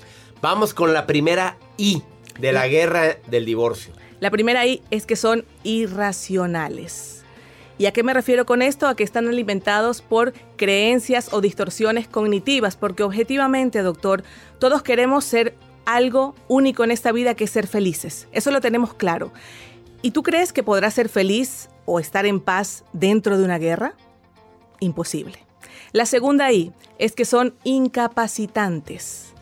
Vamos 0.41 0.74
con 0.74 0.93
la 0.93 1.05
primera 1.05 1.57
I 1.77 2.03
de 2.40 2.52
la 2.52 2.68
guerra 2.68 3.18
del 3.28 3.46
divorcio. 3.46 3.94
La 4.20 4.32
primera 4.32 4.66
I 4.66 4.82
es 4.92 5.06
que 5.06 5.16
son 5.16 5.46
irracionales. 5.63 7.24
¿Y 7.78 7.88
a 7.88 7.92
qué 7.92 8.04
me 8.04 8.13
refiero 8.13 8.46
con 8.46 8.62
esto? 8.62 8.88
A 8.88 8.96
que 8.96 9.04
están 9.04 9.28
alimentados 9.28 10.02
por 10.02 10.34
creencias 10.56 11.34
o 11.34 11.42
distorsiones 11.42 12.08
cognitivas, 12.08 12.75
porque 12.75 13.04
objetivamente, 13.04 13.82
doctor, 13.82 14.24
todos 14.60 14.84
queremos 14.84 15.25
ser 15.25 15.56
algo 15.86 16.36
único 16.48 16.84
en 16.84 16.92
esta 16.92 17.12
vida 17.12 17.36
que 17.36 17.46
es 17.46 17.50
ser 17.50 17.68
felices. 17.68 18.28
Eso 18.32 18.52
lo 18.52 18.62
tenemos 18.62 18.94
claro. 18.94 19.34
¿Y 20.02 20.12
tú 20.12 20.24
crees 20.24 20.54
que 20.54 20.63
podrás 20.63 20.94
ser 20.94 21.10
feliz 21.10 21.70
o 21.86 22.00
estar 22.00 22.25
en 22.25 22.40
paz 22.40 22.86
dentro 22.94 23.38
de 23.38 23.44
una 23.44 23.58
guerra? 23.58 23.96
Imposible. 24.80 25.40
La 25.92 26.06
segunda 26.06 26.52
I 26.52 26.72
es 27.00 27.13
que 27.13 27.25
son 27.25 27.56
incapacitantes. 27.63 29.33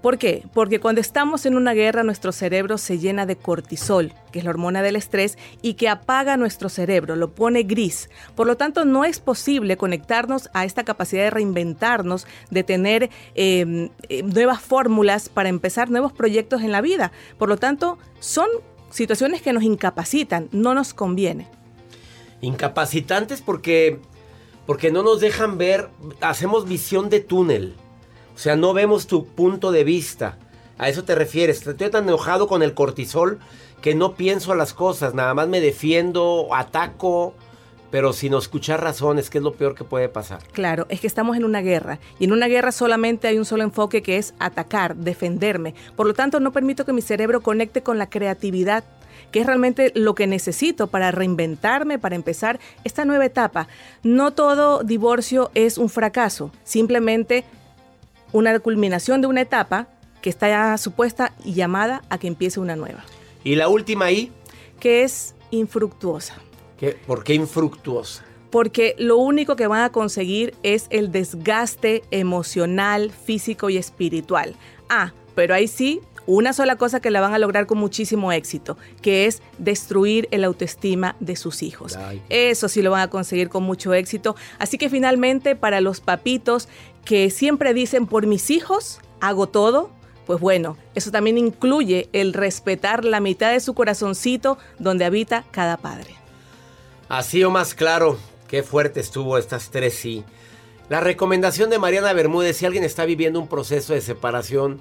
¿Por 0.00 0.16
qué? 0.16 0.44
Porque 0.54 0.80
cuando 0.80 1.00
estamos 1.00 1.44
en 1.44 1.56
una 1.56 1.74
guerra 1.74 2.02
nuestro 2.02 2.32
cerebro 2.32 2.78
se 2.78 2.98
llena 2.98 3.26
de 3.26 3.36
cortisol, 3.36 4.14
que 4.32 4.38
es 4.38 4.44
la 4.44 4.50
hormona 4.50 4.80
del 4.80 4.96
estrés, 4.96 5.36
y 5.60 5.74
que 5.74 5.90
apaga 5.90 6.38
nuestro 6.38 6.70
cerebro, 6.70 7.16
lo 7.16 7.32
pone 7.34 7.64
gris. 7.64 8.08
Por 8.34 8.46
lo 8.46 8.56
tanto, 8.56 8.86
no 8.86 9.04
es 9.04 9.20
posible 9.20 9.76
conectarnos 9.76 10.48
a 10.54 10.64
esta 10.64 10.84
capacidad 10.84 11.24
de 11.24 11.30
reinventarnos, 11.30 12.26
de 12.50 12.62
tener 12.62 13.10
em, 13.34 13.90
em, 14.08 14.26
nuevas 14.26 14.62
fórmulas 14.62 15.28
para 15.28 15.50
empezar 15.50 15.90
nuevos 15.90 16.12
proyectos 16.12 16.62
en 16.62 16.72
la 16.72 16.80
vida. 16.80 17.12
Por 17.36 17.50
lo 17.50 17.58
tanto, 17.58 17.98
son 18.20 18.48
situaciones 18.90 19.42
que 19.42 19.52
nos 19.52 19.62
incapacitan, 19.64 20.48
no 20.50 20.72
nos 20.72 20.94
conviene. 20.94 21.46
Incapacitantes 22.40 23.42
porque, 23.42 24.00
porque 24.66 24.90
no 24.90 25.02
nos 25.02 25.20
dejan 25.20 25.58
ver, 25.58 25.90
hacemos 26.22 26.66
visión 26.66 27.10
de 27.10 27.20
túnel. 27.20 27.74
Sea, 28.40 28.56
no 28.56 28.72
vemos 28.72 29.06
tu 29.06 29.26
punto 29.26 29.70
de 29.70 29.84
vista. 29.84 30.38
A 30.78 30.88
eso 30.88 31.04
te 31.04 31.14
refieres. 31.14 31.58
Estoy 31.66 31.90
tan 31.90 32.08
enojado 32.08 32.48
con 32.48 32.62
el 32.62 32.72
cortisol 32.72 33.38
que 33.82 33.94
no 33.94 34.14
pienso 34.14 34.54
las 34.54 34.72
cosas. 34.72 35.12
Nada 35.12 35.34
más 35.34 35.46
me 35.46 35.60
defiendo, 35.60 36.48
ataco, 36.54 37.34
pero 37.90 38.14
sin 38.14 38.32
escuchar 38.32 38.82
razones, 38.82 39.28
que 39.28 39.36
es 39.36 39.44
lo 39.44 39.52
peor 39.52 39.74
que 39.74 39.84
puede 39.84 40.08
pasar. 40.08 40.42
Claro, 40.52 40.86
es 40.88 41.02
que 41.02 41.06
estamos 41.06 41.36
en 41.36 41.44
una 41.44 41.60
guerra. 41.60 41.98
Y 42.18 42.24
en 42.24 42.32
una 42.32 42.46
guerra 42.46 42.72
solamente 42.72 43.28
hay 43.28 43.36
un 43.36 43.44
solo 43.44 43.62
enfoque 43.62 44.00
que 44.00 44.16
es 44.16 44.32
atacar, 44.38 44.96
defenderme. 44.96 45.74
Por 45.94 46.06
lo 46.06 46.14
tanto, 46.14 46.40
no 46.40 46.50
permito 46.50 46.86
que 46.86 46.94
mi 46.94 47.02
cerebro 47.02 47.42
conecte 47.42 47.82
con 47.82 47.98
la 47.98 48.08
creatividad 48.08 48.84
que 49.32 49.40
es 49.40 49.46
realmente 49.46 49.92
lo 49.94 50.14
que 50.14 50.26
necesito 50.26 50.86
para 50.86 51.12
reinventarme, 51.12 51.98
para 51.98 52.16
empezar 52.16 52.58
esta 52.84 53.04
nueva 53.04 53.26
etapa. 53.26 53.68
No 54.02 54.32
todo 54.32 54.82
divorcio 54.82 55.50
es 55.54 55.78
un 55.78 55.88
fracaso, 55.88 56.50
simplemente 56.64 57.44
una 58.32 58.58
culminación 58.60 59.20
de 59.20 59.26
una 59.26 59.42
etapa 59.42 59.88
que 60.22 60.30
está 60.30 60.48
ya 60.48 60.78
supuesta 60.78 61.32
y 61.44 61.54
llamada 61.54 62.02
a 62.10 62.18
que 62.18 62.26
empiece 62.26 62.60
una 62.60 62.76
nueva. 62.76 63.04
¿Y 63.44 63.54
la 63.54 63.68
última 63.68 64.06
ahí? 64.06 64.30
Que 64.78 65.02
es 65.02 65.34
infructuosa. 65.50 66.36
¿Qué? 66.78 66.96
¿Por 67.06 67.24
qué 67.24 67.34
infructuosa? 67.34 68.24
Porque 68.50 68.94
lo 68.98 69.16
único 69.16 69.56
que 69.56 69.66
van 69.66 69.82
a 69.82 69.92
conseguir 69.92 70.54
es 70.62 70.86
el 70.90 71.12
desgaste 71.12 72.02
emocional, 72.10 73.10
físico 73.10 73.70
y 73.70 73.76
espiritual. 73.76 74.56
Ah, 74.88 75.12
pero 75.34 75.54
ahí 75.54 75.68
sí 75.68 76.00
una 76.26 76.52
sola 76.52 76.76
cosa 76.76 77.00
que 77.00 77.10
la 77.10 77.20
van 77.20 77.34
a 77.34 77.38
lograr 77.38 77.66
con 77.66 77.78
muchísimo 77.78 78.32
éxito, 78.32 78.76
que 79.02 79.26
es 79.26 79.42
destruir 79.58 80.28
el 80.30 80.44
autoestima 80.44 81.16
de 81.20 81.36
sus 81.36 81.62
hijos. 81.62 81.98
Eso 82.28 82.68
sí 82.68 82.82
lo 82.82 82.90
van 82.90 83.02
a 83.02 83.10
conseguir 83.10 83.48
con 83.48 83.62
mucho 83.62 83.94
éxito. 83.94 84.36
Así 84.58 84.78
que 84.78 84.88
finalmente 84.88 85.56
para 85.56 85.80
los 85.80 86.00
papitos 86.00 86.68
que 87.04 87.30
siempre 87.30 87.74
dicen 87.74 88.06
por 88.06 88.26
mis 88.26 88.50
hijos 88.50 89.00
hago 89.20 89.48
todo, 89.48 89.90
pues 90.26 90.40
bueno, 90.40 90.76
eso 90.94 91.10
también 91.10 91.38
incluye 91.38 92.08
el 92.12 92.32
respetar 92.32 93.04
la 93.04 93.20
mitad 93.20 93.50
de 93.50 93.60
su 93.60 93.74
corazoncito 93.74 94.58
donde 94.78 95.04
habita 95.04 95.44
cada 95.50 95.76
padre. 95.76 96.14
Así 97.08 97.42
o 97.42 97.50
más 97.50 97.74
claro, 97.74 98.18
qué 98.46 98.62
fuerte 98.62 99.00
estuvo 99.00 99.36
estas 99.38 99.70
tres 99.70 99.94
sí. 99.94 100.24
La 100.88 101.00
recomendación 101.00 101.70
de 101.70 101.78
Mariana 101.78 102.12
Bermúdez, 102.12 102.56
si 102.56 102.66
alguien 102.66 102.84
está 102.84 103.04
viviendo 103.04 103.40
un 103.40 103.48
proceso 103.48 103.92
de 103.92 104.00
separación, 104.00 104.80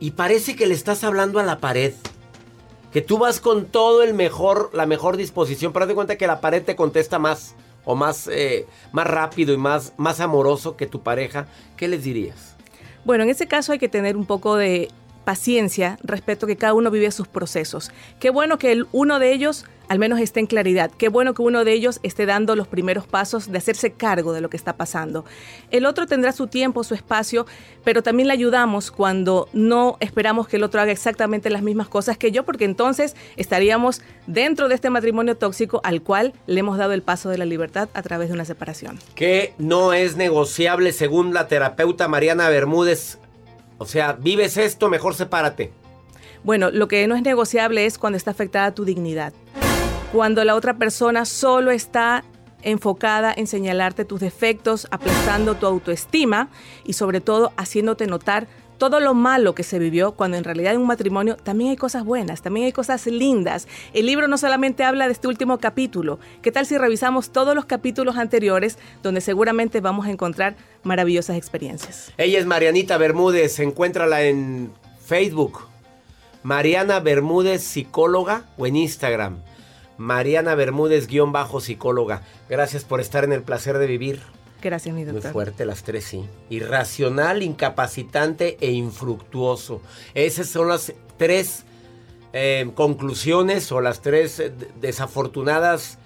y 0.00 0.12
parece 0.12 0.56
que 0.56 0.66
le 0.66 0.74
estás 0.74 1.04
hablando 1.04 1.38
a 1.38 1.42
la 1.42 1.58
pared. 1.58 1.94
Que 2.92 3.02
tú 3.02 3.18
vas 3.18 3.40
con 3.40 3.66
todo 3.66 4.02
el 4.02 4.14
mejor, 4.14 4.70
la 4.72 4.86
mejor 4.86 5.16
disposición, 5.16 5.72
pero 5.72 5.84
haz 5.84 5.88
de 5.88 5.94
cuenta 5.94 6.16
que 6.16 6.26
la 6.26 6.40
pared 6.40 6.62
te 6.62 6.76
contesta 6.76 7.18
más 7.18 7.54
o 7.84 7.94
más, 7.94 8.28
eh, 8.28 8.66
más 8.92 9.06
rápido 9.06 9.52
y 9.52 9.56
más, 9.56 9.92
más 9.96 10.20
amoroso 10.20 10.76
que 10.76 10.86
tu 10.86 11.02
pareja. 11.02 11.46
¿Qué 11.76 11.88
les 11.88 12.02
dirías? 12.02 12.56
Bueno, 13.04 13.24
en 13.24 13.30
ese 13.30 13.46
caso 13.46 13.72
hay 13.72 13.78
que 13.78 13.88
tener 13.88 14.16
un 14.16 14.26
poco 14.26 14.56
de 14.56 14.88
paciencia 15.26 15.98
respecto 16.04 16.46
a 16.46 16.48
que 16.48 16.56
cada 16.56 16.72
uno 16.72 16.88
vive 16.92 17.10
sus 17.10 17.26
procesos. 17.26 17.90
Qué 18.20 18.30
bueno 18.30 18.58
que 18.58 18.70
el, 18.70 18.86
uno 18.92 19.18
de 19.18 19.32
ellos 19.32 19.66
al 19.88 19.98
menos 19.98 20.20
esté 20.20 20.40
en 20.40 20.46
claridad. 20.46 20.90
Qué 20.96 21.08
bueno 21.08 21.34
que 21.34 21.42
uno 21.42 21.64
de 21.64 21.72
ellos 21.72 22.00
esté 22.02 22.26
dando 22.26 22.56
los 22.56 22.66
primeros 22.66 23.06
pasos 23.06 23.50
de 23.50 23.58
hacerse 23.58 23.92
cargo 23.92 24.32
de 24.32 24.40
lo 24.40 24.50
que 24.50 24.56
está 24.56 24.76
pasando. 24.76 25.24
El 25.70 25.86
otro 25.86 26.06
tendrá 26.06 26.32
su 26.32 26.46
tiempo, 26.46 26.84
su 26.84 26.94
espacio, 26.94 27.46
pero 27.84 28.02
también 28.02 28.28
le 28.28 28.34
ayudamos 28.34 28.90
cuando 28.90 29.48
no 29.52 29.96
esperamos 30.00 30.48
que 30.48 30.56
el 30.56 30.64
otro 30.64 30.80
haga 30.80 30.92
exactamente 30.92 31.50
las 31.50 31.62
mismas 31.62 31.88
cosas 31.88 32.18
que 32.18 32.32
yo, 32.32 32.44
porque 32.44 32.64
entonces 32.64 33.16
estaríamos 33.36 34.02
dentro 34.26 34.68
de 34.68 34.74
este 34.74 34.90
matrimonio 34.90 35.36
tóxico 35.36 35.80
al 35.84 36.02
cual 36.02 36.34
le 36.46 36.60
hemos 36.60 36.78
dado 36.78 36.92
el 36.92 37.02
paso 37.02 37.28
de 37.28 37.38
la 37.38 37.44
libertad 37.44 37.88
a 37.94 38.02
través 38.02 38.28
de 38.28 38.34
una 38.34 38.44
separación. 38.44 38.98
Que 39.14 39.54
no 39.58 39.92
es 39.92 40.16
negociable 40.16 40.92
según 40.92 41.32
la 41.32 41.48
terapeuta 41.48 42.08
Mariana 42.08 42.48
Bermúdez. 42.48 43.18
O 43.78 43.86
sea, 43.86 44.12
vives 44.12 44.56
esto, 44.56 44.88
mejor 44.88 45.14
sepárate. 45.14 45.72
Bueno, 46.44 46.70
lo 46.70 46.88
que 46.88 47.06
no 47.06 47.16
es 47.16 47.22
negociable 47.22 47.86
es 47.86 47.98
cuando 47.98 48.16
está 48.16 48.30
afectada 48.30 48.74
tu 48.74 48.84
dignidad 48.84 49.32
cuando 50.12 50.44
la 50.44 50.54
otra 50.54 50.78
persona 50.78 51.24
solo 51.24 51.70
está 51.70 52.24
enfocada 52.62 53.34
en 53.36 53.46
señalarte 53.46 54.04
tus 54.04 54.20
defectos, 54.20 54.88
aplastando 54.90 55.56
tu 55.56 55.66
autoestima 55.66 56.48
y 56.84 56.94
sobre 56.94 57.20
todo 57.20 57.52
haciéndote 57.56 58.06
notar 58.06 58.48
todo 58.78 59.00
lo 59.00 59.14
malo 59.14 59.54
que 59.54 59.62
se 59.62 59.78
vivió, 59.78 60.12
cuando 60.12 60.36
en 60.36 60.44
realidad 60.44 60.74
en 60.74 60.80
un 60.80 60.86
matrimonio 60.86 61.36
también 61.36 61.70
hay 61.70 61.76
cosas 61.76 62.04
buenas, 62.04 62.42
también 62.42 62.66
hay 62.66 62.72
cosas 62.72 63.06
lindas. 63.06 63.66
El 63.92 64.06
libro 64.06 64.28
no 64.28 64.38
solamente 64.38 64.84
habla 64.84 65.06
de 65.06 65.12
este 65.12 65.28
último 65.28 65.58
capítulo, 65.58 66.18
¿qué 66.42 66.52
tal 66.52 66.66
si 66.66 66.78
revisamos 66.78 67.30
todos 67.30 67.54
los 67.54 67.64
capítulos 67.64 68.16
anteriores 68.16 68.78
donde 69.02 69.20
seguramente 69.20 69.80
vamos 69.80 70.06
a 70.06 70.10
encontrar 70.10 70.56
maravillosas 70.82 71.36
experiencias? 71.36 72.12
Ella 72.16 72.38
es 72.38 72.46
Marianita 72.46 72.98
Bermúdez, 72.98 73.58
encuéntrala 73.60 74.22
en 74.22 74.72
Facebook. 75.04 75.60
Mariana 76.42 77.00
Bermúdez, 77.00 77.62
psicóloga, 77.62 78.44
o 78.56 78.66
en 78.66 78.76
Instagram. 78.76 79.38
Mariana 79.98 80.54
Bermúdez, 80.54 81.06
guion 81.06 81.32
bajo 81.32 81.60
psicóloga. 81.60 82.22
Gracias 82.48 82.84
por 82.84 83.00
estar 83.00 83.24
en 83.24 83.32
el 83.32 83.42
placer 83.42 83.78
de 83.78 83.86
vivir. 83.86 84.20
Gracias, 84.62 84.94
mi 84.94 85.04
doctor. 85.04 85.24
Muy 85.24 85.32
fuerte 85.32 85.66
las 85.66 85.82
tres, 85.82 86.04
sí. 86.04 86.24
Irracional, 86.50 87.42
incapacitante 87.42 88.56
e 88.60 88.72
infructuoso. 88.72 89.80
Esas 90.14 90.48
son 90.48 90.68
las 90.68 90.92
tres 91.16 91.64
eh, 92.32 92.70
conclusiones 92.74 93.70
o 93.72 93.80
las 93.80 94.02
tres 94.02 94.40
eh, 94.40 94.52
desafortunadas 94.80 95.98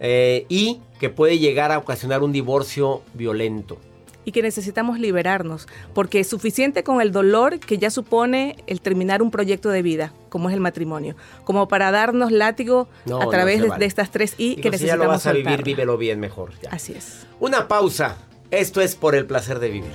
eh, 0.00 0.46
y 0.48 0.80
que 0.98 1.10
puede 1.10 1.38
llegar 1.38 1.72
a 1.72 1.78
ocasionar 1.78 2.22
un 2.22 2.32
divorcio 2.32 3.02
violento 3.14 3.78
y 4.24 4.32
que 4.32 4.42
necesitamos 4.42 4.98
liberarnos, 4.98 5.66
porque 5.92 6.20
es 6.20 6.28
suficiente 6.28 6.82
con 6.82 7.00
el 7.00 7.12
dolor 7.12 7.58
que 7.58 7.78
ya 7.78 7.90
supone 7.90 8.56
el 8.66 8.80
terminar 8.80 9.22
un 9.22 9.30
proyecto 9.30 9.70
de 9.70 9.82
vida, 9.82 10.12
como 10.28 10.48
es 10.48 10.54
el 10.54 10.60
matrimonio, 10.60 11.16
como 11.44 11.68
para 11.68 11.90
darnos 11.90 12.32
látigo 12.32 12.88
a 13.20 13.28
través 13.28 13.62
de, 13.62 13.84
estas 13.84 14.10
tres 14.10 14.34
I 14.38 14.56
que 14.56 14.70
necesitamos 14.70 14.80
si 14.80 14.86
ya 14.86 14.96
lo 14.96 15.08
vas 15.08 15.26
a 15.26 15.32
vivir, 15.32 15.62
vívelo 15.62 15.98
bien 15.98 16.20
mejor. 16.20 16.52
Así 16.70 16.94
es. 16.94 17.26
Una 17.40 17.68
pausa. 17.68 18.16
Esto 18.50 18.80
es 18.80 18.94
por 18.94 19.14
el 19.14 19.26
placer 19.26 19.58
de 19.58 19.68
vivir. 19.68 19.90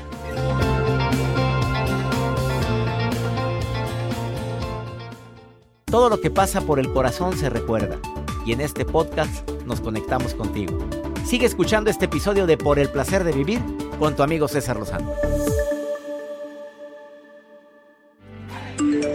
Todo 5.85 6.09
lo 6.09 6.21
que 6.21 6.29
pasa 6.29 6.61
por 6.61 6.79
el 6.79 6.91
corazón 6.91 7.37
se 7.37 7.49
recuerda 7.49 7.97
y 8.45 8.53
en 8.53 8.61
este 8.61 8.85
podcast 8.85 9.49
nos 9.65 9.81
conectamos 9.81 10.33
contigo. 10.35 10.77
Sigue 11.25 11.45
escuchando 11.45 11.89
este 11.89 12.05
episodio 12.05 12.45
de 12.45 12.57
Por 12.57 12.79
el 12.79 12.89
placer 12.89 13.23
de 13.23 13.31
vivir 13.31 13.61
con 13.99 14.15
tu 14.15 14.23
amigo 14.23 14.47
César 14.47 14.77
Lozano. 14.77 15.13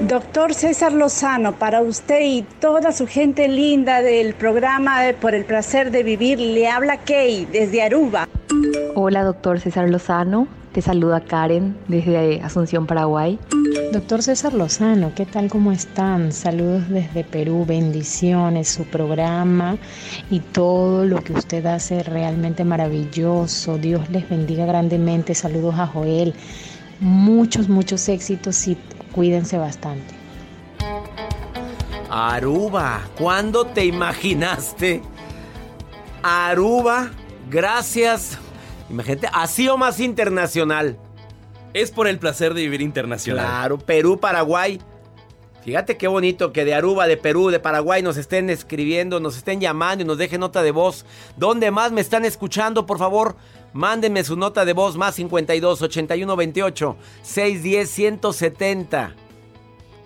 Doctor 0.03 0.53
César 0.53 0.93
Lozano, 0.93 1.55
para 1.55 1.81
usted 1.81 2.21
y 2.23 2.43
toda 2.61 2.93
su 2.93 3.07
gente 3.07 3.49
linda 3.49 4.03
del 4.03 4.35
programa 4.35 5.01
Por 5.21 5.35
el 5.35 5.47
placer 5.47 5.91
de 5.91 6.03
vivir, 6.03 6.39
le 6.39 6.69
habla 6.69 6.99
Kay 6.99 7.47
desde 7.47 7.83
Aruba. 7.83 8.29
Hola, 8.95 9.25
doctor 9.25 9.59
César 9.61 9.89
Lozano. 9.89 10.47
Te 10.73 10.83
saluda 10.83 11.21
Karen 11.21 11.77
desde 11.89 12.43
Asunción, 12.43 12.87
Paraguay. 12.87 13.39
Doctor 13.93 14.23
César 14.23 14.53
Lozano, 14.55 15.13
¿qué 15.15 15.25
tal? 15.27 15.49
¿Cómo 15.49 15.71
están? 15.73 16.33
Saludos 16.33 16.89
desde 16.89 17.25
Perú, 17.25 17.65
bendiciones, 17.67 18.69
su 18.69 18.85
programa 18.85 19.77
y 20.31 20.41
todo 20.41 21.05
lo 21.05 21.23
que 21.23 21.33
usted 21.33 21.65
hace 21.67 22.03
realmente 22.03 22.65
maravilloso. 22.65 23.79
Dios 23.79 24.09
les 24.11 24.29
bendiga 24.29 24.67
grandemente. 24.67 25.35
Saludos 25.35 25.77
a 25.79 25.87
Joel. 25.87 26.35
Muchos, 27.01 27.69
muchos 27.69 28.09
éxitos 28.09 28.67
y 28.67 28.77
cuídense 29.13 29.59
bastante. 29.59 30.15
Aruba, 32.11 33.03
¿cuándo 33.19 33.67
te 33.67 33.85
imaginaste? 33.85 35.03
Aruba, 36.23 37.11
gracias 37.51 38.39
Imagínate, 38.91 39.29
así 39.33 39.69
o 39.69 39.77
más 39.77 40.01
internacional. 40.01 40.99
Es 41.75 41.91
por 41.91 42.07
el 42.07 42.19
placer 42.19 42.55
de 42.55 42.63
vivir 42.63 42.81
internacional. 42.81 43.45
Claro, 43.45 43.79
Perú, 43.79 44.19
Paraguay. 44.19 44.81
Fíjate 45.65 45.97
qué 45.97 46.07
bonito 46.07 46.53
que 46.53 46.65
de 46.65 46.75
Aruba, 46.75 47.07
de 47.07 47.17
Perú, 47.17 47.51
de 47.51 47.59
Paraguay 47.59 48.01
nos 48.01 48.17
estén 48.17 48.49
escribiendo, 48.49 49.19
nos 49.19 49.37
estén 49.37 49.61
llamando 49.61 50.05
y 50.05 50.07
nos 50.07 50.19
dejen 50.19 50.41
nota 50.41 50.63
de 50.63 50.71
voz. 50.71 51.05
¿Dónde 51.37 51.71
más 51.71 51.91
me 51.91 52.01
están 52.01 52.25
escuchando? 52.25 52.87
Por 52.87 52.99
favor, 52.99 53.35
mándenme 53.73 54.23
su 54.25 54.37
nota 54.37 54.65
de 54.65 54.73
voz 54.73 54.97
más 54.97 55.15
52 55.17 55.83
81 55.83 56.37
28 56.37 56.97
610 57.23 57.91
170. 57.91 59.15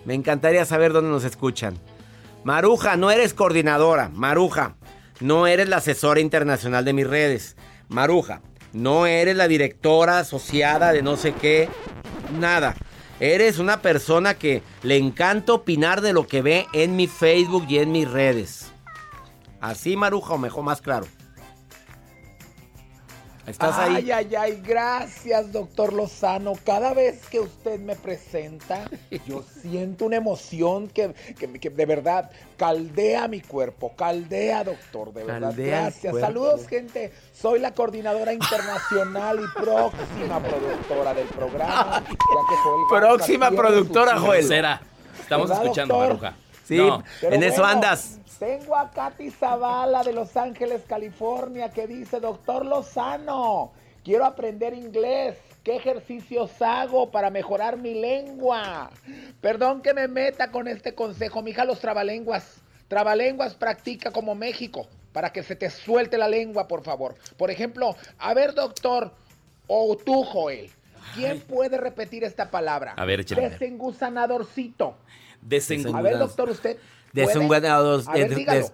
Me 0.05 0.13
encantaría 0.15 0.65
saber 0.65 0.91
dónde 0.91 1.11
nos 1.11 1.23
escuchan. 1.23 1.77
Maruja, 2.43 2.95
no 2.95 3.11
eres 3.11 3.33
coordinadora. 3.33 4.09
Maruja, 4.09 4.75
no 5.19 5.45
eres 5.45 5.69
la 5.69 5.77
asesora 5.77 6.21
internacional 6.21 6.85
de 6.85 6.93
mis 6.93 7.05
redes. 7.05 7.57
Maruja, 7.89 8.41
no 8.73 9.05
eres 9.05 9.35
la 9.35 9.47
directora 9.47 10.19
asociada 10.19 10.91
de 10.91 11.01
no 11.01 11.17
sé 11.17 11.33
qué. 11.33 11.69
Nada. 12.39 12.75
Eres 13.19 13.59
una 13.59 13.81
persona 13.81 14.35
que 14.35 14.63
le 14.81 14.97
encanta 14.97 15.53
opinar 15.53 16.01
de 16.01 16.13
lo 16.13 16.25
que 16.27 16.41
ve 16.41 16.67
en 16.73 16.95
mi 16.95 17.07
Facebook 17.07 17.65
y 17.67 17.79
en 17.79 17.91
mis 17.91 18.09
redes. 18.09 18.71
Así, 19.59 19.97
Maruja, 19.97 20.35
o 20.35 20.37
mejor 20.37 20.63
más 20.63 20.81
claro. 20.81 21.05
¿Estás 23.49 23.77
ahí? 23.79 23.95
Ay, 23.95 24.11
ay, 24.11 24.35
ay, 24.35 24.61
gracias, 24.63 25.51
doctor 25.51 25.91
Lozano. 25.91 26.53
Cada 26.63 26.93
vez 26.93 27.25
que 27.27 27.39
usted 27.39 27.79
me 27.79 27.95
presenta, 27.95 28.87
yo 29.27 29.43
siento 29.61 30.05
una 30.05 30.17
emoción 30.17 30.87
que, 30.87 31.13
de 31.69 31.85
verdad 31.85 32.29
caldea 32.57 33.27
mi 33.27 33.41
cuerpo, 33.41 33.95
caldea, 33.95 34.63
doctor, 34.63 35.13
de 35.13 35.23
verdad. 35.23 35.53
gracias. 35.55 36.19
Saludos, 36.19 36.67
gente. 36.67 37.11
Soy 37.33 37.59
la 37.59 37.73
coordinadora 37.73 38.33
internacional 38.33 39.39
y 39.39 39.59
próxima 39.59 40.39
productora 40.39 41.13
del 41.13 41.27
programa. 41.27 42.03
próxima 42.89 43.49
productora, 43.49 44.19
Joel. 44.19 44.45
Será. 44.45 44.81
Estamos 45.19 45.49
escuchando, 45.49 45.97
Maruja. 45.97 46.35
Sí, 46.69 46.79
en 47.23 47.41
eso 47.41 47.65
andas. 47.65 48.19
Tengo 48.37 48.75
a 48.75 48.91
Katy 48.91 49.31
Zavala 49.31 50.03
de 50.03 50.13
Los 50.13 50.37
Ángeles, 50.37 50.83
California, 50.87 51.69
que 51.69 51.87
dice, 51.87 52.19
doctor 52.19 52.63
Lozano, 52.63 53.71
quiero 54.03 54.23
aprender 54.23 54.75
inglés. 54.75 55.35
¿Qué 55.63 55.77
ejercicios 55.77 56.61
hago 56.61 57.09
para 57.09 57.31
mejorar 57.31 57.75
mi 57.77 57.95
lengua? 57.95 58.91
Perdón 59.41 59.81
que 59.81 59.95
me 59.95 60.07
meta 60.07 60.51
con 60.51 60.67
este 60.67 60.93
consejo, 60.93 61.41
mija, 61.41 61.65
los 61.65 61.79
trabalenguas. 61.79 62.61
Trabalenguas 62.87 63.55
practica 63.55 64.11
como 64.11 64.35
México, 64.35 64.87
para 65.11 65.31
que 65.33 65.41
se 65.41 65.55
te 65.55 65.71
suelte 65.71 66.19
la 66.19 66.29
lengua, 66.29 66.67
por 66.67 66.83
favor. 66.83 67.15
Por 67.35 67.49
ejemplo, 67.49 67.95
a 68.19 68.33
ver, 68.35 68.53
doctor, 68.53 69.11
o 69.65 69.97
tú, 69.97 70.23
Joel, 70.23 70.69
¿quién 71.15 71.41
puede 71.41 71.77
repetir 71.77 72.23
esta 72.23 72.51
palabra? 72.51 72.93
A 72.95 73.05
ver, 73.05 73.21
échale. 73.21 73.49
Desengusanadorcito. 73.49 74.95
Desengusanadorcito. 75.41 75.97
A 75.97 76.01
ver, 76.01 76.19
doctor, 76.19 76.49
usted. 76.49 76.77
Desengusanador. 77.13 78.03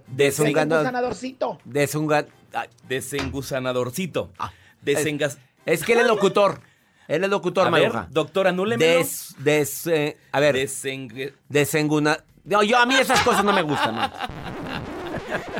Desengusanadorcito. 0.07 1.59
Desengusanadorcito. 1.65 2.45
Desengusanadorcito. 2.87 4.31
Ah, 4.37 4.51
Desengas... 4.81 5.37
Es 5.65 5.83
que 5.83 5.93
él 5.93 5.99
es 5.99 6.07
locutor. 6.07 6.59
Él 7.07 7.23
es 7.23 7.29
locutor, 7.29 7.69
Mayoja. 7.69 8.07
Doctora, 8.11 8.49
anúlemelo. 8.49 8.97
Des, 8.97 9.35
des, 9.39 9.87
eh, 9.87 10.17
a 10.31 10.39
ver. 10.39 10.55
Deseng... 10.55 11.33
Desenguna... 11.49 12.23
No, 12.43 12.61
yo, 12.61 12.77
a 12.77 12.85
mí 12.85 12.95
esas 12.95 13.21
cosas 13.21 13.43
no 13.43 13.53
me 13.53 13.63
gustan, 13.63 13.95
no. 13.95 14.11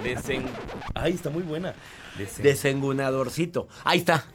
Desen... 0.03 0.45
Ay, 0.93 1.13
está 1.13 1.29
muy 1.29 1.43
buena. 1.43 1.73
Desen... 2.17 2.43
Desengunadorcito. 2.43 3.67
Ahí 3.83 3.99
está. 3.99 4.25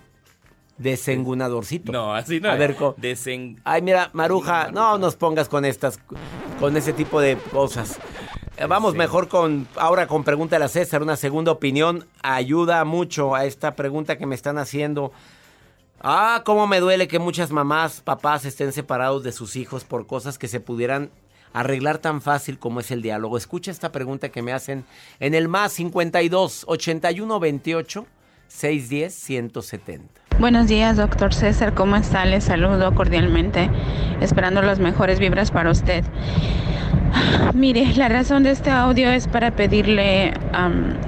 Desengunadorcito. 0.81 1.93
No, 1.93 2.15
así 2.15 2.41
no. 2.41 2.51
A 2.51 2.55
ver, 2.55 2.75
Desen... 2.97 3.61
Ay, 3.65 3.83
mira, 3.83 4.09
Maruja, 4.15 4.71
no 4.73 4.97
nos 4.97 5.15
pongas 5.15 5.47
con 5.47 5.67
estas, 5.67 5.99
con 6.59 6.75
ese 6.75 6.95
tipo 6.95 7.21
de 7.21 7.37
cosas. 7.53 7.99
Eh, 8.57 8.65
vamos 8.67 8.95
mejor 8.95 9.29
con, 9.29 9.69
ahora 9.77 10.07
con 10.07 10.25
Pregúntale 10.25 10.65
a 10.65 10.69
César, 10.69 11.03
una 11.03 11.17
segunda 11.17 11.53
opinión. 11.53 12.07
Ayuda 12.23 12.83
mucho 12.87 13.35
a 13.35 13.45
esta 13.45 13.77
pregunta 13.77 14.17
que 14.17 14.25
me 14.25 14.35
están 14.35 14.57
haciendo. 14.57 15.13
Ah, 16.01 16.43
cómo 16.47 16.67
me 16.67 16.81
duele 16.81 17.09
que 17.09 17.19
muchas 17.19 17.51
mamás, 17.51 18.01
papás 18.01 18.47
estén 18.47 18.73
separados 18.73 19.23
de 19.23 19.33
sus 19.33 19.57
hijos 19.57 19.85
por 19.85 20.07
cosas 20.07 20.39
que 20.39 20.49
se 20.49 20.61
pudieran 20.61 21.11
arreglar 21.53 21.99
tan 21.99 22.23
fácil 22.23 22.59
como 22.59 22.81
es 22.81 22.91
el 22.91 23.03
diálogo. 23.03 23.37
Escucha 23.37 23.71
esta 23.71 23.93
pregunta 23.93 24.31
que 24.31 24.41
me 24.41 24.55
hacen 24.55 24.87
en 25.19 25.35
el 25.35 25.49
más 25.49 25.75
52 25.75 26.65
81 26.67 27.39
28 27.39 28.07
610 28.49 29.15
170. 29.15 30.20
Buenos 30.41 30.69
días, 30.69 30.97
doctor 30.97 31.35
César. 31.35 31.75
¿Cómo 31.75 31.97
está? 31.97 32.25
Les 32.25 32.45
saludo 32.45 32.95
cordialmente, 32.95 33.69
esperando 34.23 34.63
las 34.63 34.79
mejores 34.79 35.19
vibras 35.19 35.51
para 35.51 35.71
usted. 35.71 36.03
Mire, 37.53 37.93
la 37.97 38.09
razón 38.09 38.43
de 38.45 38.53
este 38.53 38.71
audio 38.71 39.11
es 39.11 39.29
para 39.29 39.51
pedirle 39.51 40.33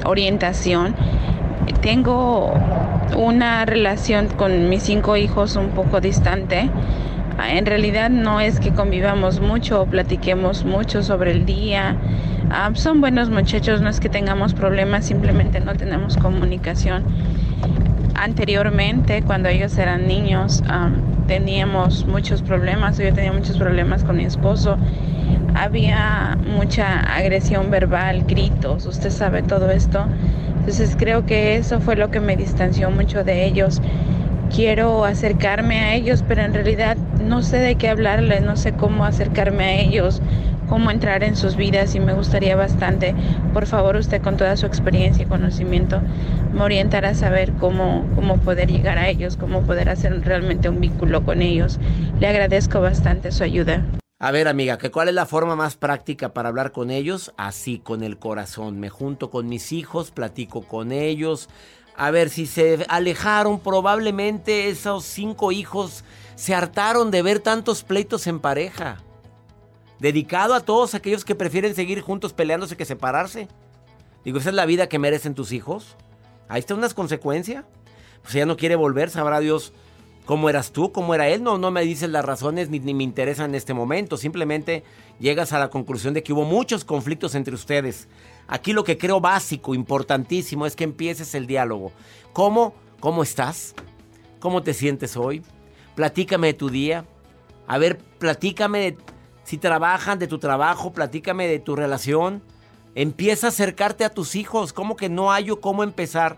orientación. 0.05 0.95
Tengo 1.81 2.53
una 3.17 3.65
relación 3.65 4.29
con 4.29 4.69
mis 4.69 4.83
cinco 4.83 5.17
hijos 5.17 5.57
un 5.57 5.71
poco 5.71 6.03
distante. 6.03 6.69
En 7.49 7.65
realidad 7.65 8.11
no 8.11 8.39
es 8.39 8.61
que 8.61 8.75
convivamos 8.75 9.41
mucho 9.41 9.81
o 9.81 9.87
platiquemos 9.87 10.67
mucho 10.67 11.03
sobre 11.03 11.31
el 11.33 11.47
día. 11.47 11.97
son 12.75 13.01
buenos 13.01 13.31
muchachos, 13.31 13.81
no 13.81 13.89
es 13.89 13.99
que 13.99 14.11
tengamos 14.11 14.53
problemas, 14.53 15.07
simplemente 15.07 15.59
no 15.61 15.75
tenemos 15.75 16.19
comunicación. 16.19 17.05
Anteriormente, 18.15 19.23
cuando 19.23 19.49
ellos 19.49 19.77
eran 19.79 20.07
niños, 20.07 20.63
teníamos 21.27 22.07
muchos 22.07 22.43
problemas, 22.43 22.99
yo 22.99 23.13
tenía 23.13 23.33
muchos 23.33 23.57
problemas 23.57 24.05
con 24.05 24.17
mi 24.17 24.25
esposo. 24.25 24.77
Había 25.55 26.37
mucha 26.47 27.01
agresión 27.01 27.71
verbal, 27.71 28.25
gritos, 28.25 28.87
usted 28.87 29.11
sabe 29.11 29.43
todo 29.43 29.71
esto. 29.71 30.07
Entonces 30.59 30.95
creo 30.97 31.27
que 31.27 31.57
eso 31.57 31.81
fue 31.81 31.97
lo 31.97 32.11
que 32.11 32.21
me 32.21 32.37
distanció 32.37 32.91
mucho 32.91 33.25
de 33.25 33.47
ellos. 33.47 33.81
Quiero 34.55 35.05
acercarme 35.05 35.81
a 35.81 35.95
ellos, 35.95 36.23
pero 36.29 36.43
en 36.43 36.53
realidad 36.53 36.97
no 37.21 37.43
sé 37.43 37.57
de 37.57 37.77
qué 37.77 37.89
hablarles, 37.89 38.43
no 38.43 38.57
sé 38.57 38.73
cómo 38.73 39.05
acercarme 39.05 39.65
a 39.65 39.81
ellos, 39.81 40.21
cómo 40.73 40.91
entrar 40.91 41.23
en 41.23 41.37
sus 41.37 41.57
vidas 41.57 41.95
y 41.95 42.01
me 42.01 42.15
gustaría 42.15 42.57
bastante, 42.57 43.15
por 43.53 43.67
favor 43.67 43.97
usted 43.97 44.23
con 44.23 44.39
toda 44.39 44.57
su 44.57 44.65
experiencia 44.65 45.23
y 45.23 45.27
conocimiento, 45.27 46.01
me 46.55 46.63
orientará 46.63 47.11
a 47.11 47.15
saber 47.15 47.53
cómo, 47.61 48.07
cómo 48.15 48.39
poder 48.39 48.73
llegar 48.73 48.97
a 48.97 49.11
ellos, 49.11 49.37
cómo 49.37 49.67
poder 49.67 49.91
hacer 49.91 50.19
realmente 50.25 50.71
un 50.71 50.81
vínculo 50.81 51.27
con 51.27 51.43
ellos. 51.43 51.79
Le 52.21 52.27
agradezco 52.27 52.81
bastante 52.81 53.33
su 53.33 53.45
ayuda. 53.45 53.85
A 54.19 54.31
ver, 54.31 54.49
amiga, 54.49 54.79
¿que 54.79 54.91
¿cuál 54.91 55.09
es 55.09 55.15
la 55.15 55.27
forma 55.27 55.57
más 55.57 55.77
práctica 55.77 56.33
para 56.33 56.49
hablar 56.49 56.73
con 56.73 56.91
ellos? 56.91 57.35
Así, 57.37 57.79
con 57.79 58.03
el 58.03 58.19
corazón. 58.19 58.81
Me 58.81 58.89
junto 58.89 59.29
con 59.29 59.51
mis 59.51 59.73
hijos, 59.73 60.11
platico 60.11 60.63
con 60.63 60.91
ellos. 60.91 61.51
A 61.99 62.11
ver, 62.11 62.31
si 62.31 62.47
se 62.47 62.87
alejaron, 62.89 63.61
probablemente 63.61 64.71
esos 64.71 65.05
cinco 65.05 65.53
hijos 65.53 66.03
se 66.35 66.55
hartaron 66.55 67.11
de 67.11 67.21
ver 67.21 67.41
tantos 67.41 67.83
pleitos 67.83 68.27
en 68.27 68.41
pareja 68.41 69.03
dedicado 70.03 70.55
a 70.55 70.61
todos 70.61 70.97
aquellos 70.97 71.25
que 71.25 71.37
prefieren 71.37 71.77
seguir 71.77 72.01
juntos 72.01 72.33
peleándose 72.33 72.77
que 72.77 72.85
separarse. 72.85 73.47
Digo, 74.25 74.39
esa 74.39 74.49
es 74.49 74.57
la 74.57 74.67
vida 74.67 74.89
que 74.89 74.99
merecen 74.99 75.37
tus 75.37 75.53
hijos. 75.53 75.97
Ahí 76.49 76.59
está 76.59 76.75
unas 76.75 76.93
consecuencias. 76.93 77.65
Pues 78.21 78.35
ella 78.35 78.47
no 78.47 78.57
quiere 78.57 78.75
volver, 78.75 79.11
sabrá 79.11 79.39
Dios 79.39 79.73
cómo 80.27 80.51
eras 80.51 80.73
tú, 80.73 80.91
cómo 80.91 81.15
era 81.15 81.29
él. 81.29 81.45
No, 81.45 81.57
no 81.57 81.71
me 81.71 81.83
dices 81.83 82.11
las 82.11 82.25
razones 82.25 82.69
ni, 82.69 82.81
ni 82.81 82.95
me 82.95 83.05
interesan 83.05 83.51
en 83.51 83.55
este 83.55 83.75
momento. 83.75 84.17
Simplemente 84.17 84.83
llegas 85.21 85.53
a 85.53 85.61
la 85.61 85.71
conclusión 85.71 86.15
de 86.15 86.25
que 86.25 86.33
hubo 86.33 86.45
muchos 86.45 86.85
conflictos 86.85 87.37
entre 87.37 87.55
ustedes. 87.55 88.09
Aquí 88.49 88.73
lo 88.73 88.83
que 88.83 88.99
creo 88.99 89.21
básico, 89.21 89.73
importantísimo, 89.73 90.67
es 90.67 90.75
que 90.75 90.83
empieces 90.83 91.33
el 91.37 91.47
diálogo. 91.47 91.93
¿Cómo? 92.33 92.75
¿Cómo 92.99 93.23
estás? 93.23 93.77
¿Cómo 94.41 94.65
te 94.65 94.75
sientes 94.75 95.17
hoy? 95.17 95.43
Platícame 95.95 96.49
de 96.49 96.55
tu 96.55 96.71
día. 96.71 97.05
A 97.69 97.79
ver, 97.79 97.99
platícame 98.19 98.81
de 98.81 98.97
si 99.45 99.59
trabajan 99.59 100.19
de 100.19 100.29
tu 100.29 100.39
trabajo, 100.39 100.93
platícame 100.93 101.47
de 101.49 101.59
tu 101.59 101.77
relación. 101.77 102.43
Empieza 102.95 103.49
a 103.49 103.51
acercarte 103.51 104.05
a 104.05 104.11
tus 104.11 104.37
hijos. 104.37 104.73
¿Cómo 104.73 104.97
que 104.97 105.09
no 105.09 105.33
hay 105.33 105.49
cómo 105.61 105.83
empezar? 105.83 106.37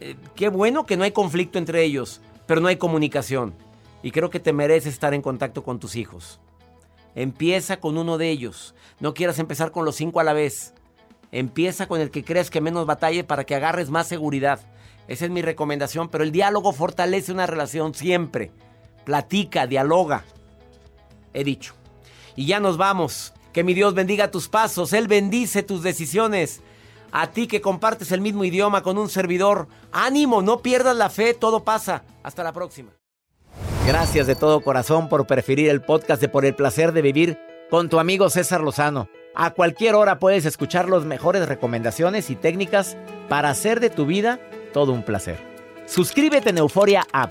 Eh, 0.00 0.16
qué 0.34 0.48
bueno 0.48 0.86
que 0.86 0.96
no 0.96 1.04
hay 1.04 1.12
conflicto 1.12 1.58
entre 1.58 1.84
ellos, 1.84 2.20
pero 2.46 2.60
no 2.60 2.68
hay 2.68 2.76
comunicación. 2.76 3.54
Y 4.02 4.10
creo 4.10 4.30
que 4.30 4.40
te 4.40 4.52
mereces 4.52 4.94
estar 4.94 5.14
en 5.14 5.22
contacto 5.22 5.62
con 5.62 5.78
tus 5.78 5.96
hijos. 5.96 6.40
Empieza 7.14 7.78
con 7.78 7.98
uno 7.98 8.18
de 8.18 8.30
ellos. 8.30 8.74
No 9.00 9.14
quieras 9.14 9.38
empezar 9.38 9.70
con 9.70 9.84
los 9.84 9.96
cinco 9.96 10.20
a 10.20 10.24
la 10.24 10.32
vez. 10.32 10.74
Empieza 11.30 11.88
con 11.88 12.00
el 12.00 12.10
que 12.10 12.24
creas 12.24 12.48
que 12.48 12.60
menos 12.60 12.86
batalle 12.86 13.24
para 13.24 13.44
que 13.44 13.54
agarres 13.54 13.90
más 13.90 14.06
seguridad. 14.06 14.60
Esa 15.08 15.24
es 15.24 15.30
mi 15.30 15.42
recomendación, 15.42 16.08
pero 16.08 16.24
el 16.24 16.32
diálogo 16.32 16.72
fortalece 16.72 17.32
una 17.32 17.46
relación 17.46 17.94
siempre. 17.94 18.50
Platica, 19.04 19.66
dialoga 19.66 20.24
he 21.38 21.44
dicho. 21.44 21.74
Y 22.36 22.46
ya 22.46 22.60
nos 22.60 22.76
vamos. 22.76 23.32
Que 23.52 23.64
mi 23.64 23.74
Dios 23.74 23.94
bendiga 23.94 24.30
tus 24.30 24.48
pasos, 24.48 24.92
Él 24.92 25.08
bendice 25.08 25.62
tus 25.62 25.82
decisiones. 25.82 26.60
A 27.10 27.28
ti 27.28 27.46
que 27.46 27.60
compartes 27.60 28.12
el 28.12 28.20
mismo 28.20 28.44
idioma 28.44 28.82
con 28.82 28.98
un 28.98 29.08
servidor, 29.08 29.68
ánimo, 29.90 30.42
no 30.42 30.60
pierdas 30.60 30.96
la 30.96 31.08
fe, 31.08 31.34
todo 31.34 31.64
pasa. 31.64 32.04
Hasta 32.22 32.44
la 32.44 32.52
próxima. 32.52 32.90
Gracias 33.86 34.26
de 34.26 34.34
todo 34.34 34.60
corazón 34.60 35.08
por 35.08 35.26
preferir 35.26 35.70
el 35.70 35.80
podcast 35.80 36.20
de 36.20 36.28
Por 36.28 36.44
el 36.44 36.54
Placer 36.54 36.92
de 36.92 37.00
Vivir 37.00 37.38
con 37.70 37.88
tu 37.88 37.98
amigo 37.98 38.28
César 38.28 38.60
Lozano. 38.60 39.08
A 39.34 39.50
cualquier 39.50 39.94
hora 39.94 40.18
puedes 40.18 40.44
escuchar 40.44 40.88
las 40.88 41.04
mejores 41.04 41.48
recomendaciones 41.48 42.28
y 42.28 42.36
técnicas 42.36 42.96
para 43.28 43.50
hacer 43.50 43.80
de 43.80 43.88
tu 43.88 44.04
vida 44.04 44.40
todo 44.72 44.92
un 44.92 45.02
placer. 45.02 45.38
Suscríbete 45.86 46.50
en 46.50 46.58
Euforia 46.58 47.06
App 47.12 47.30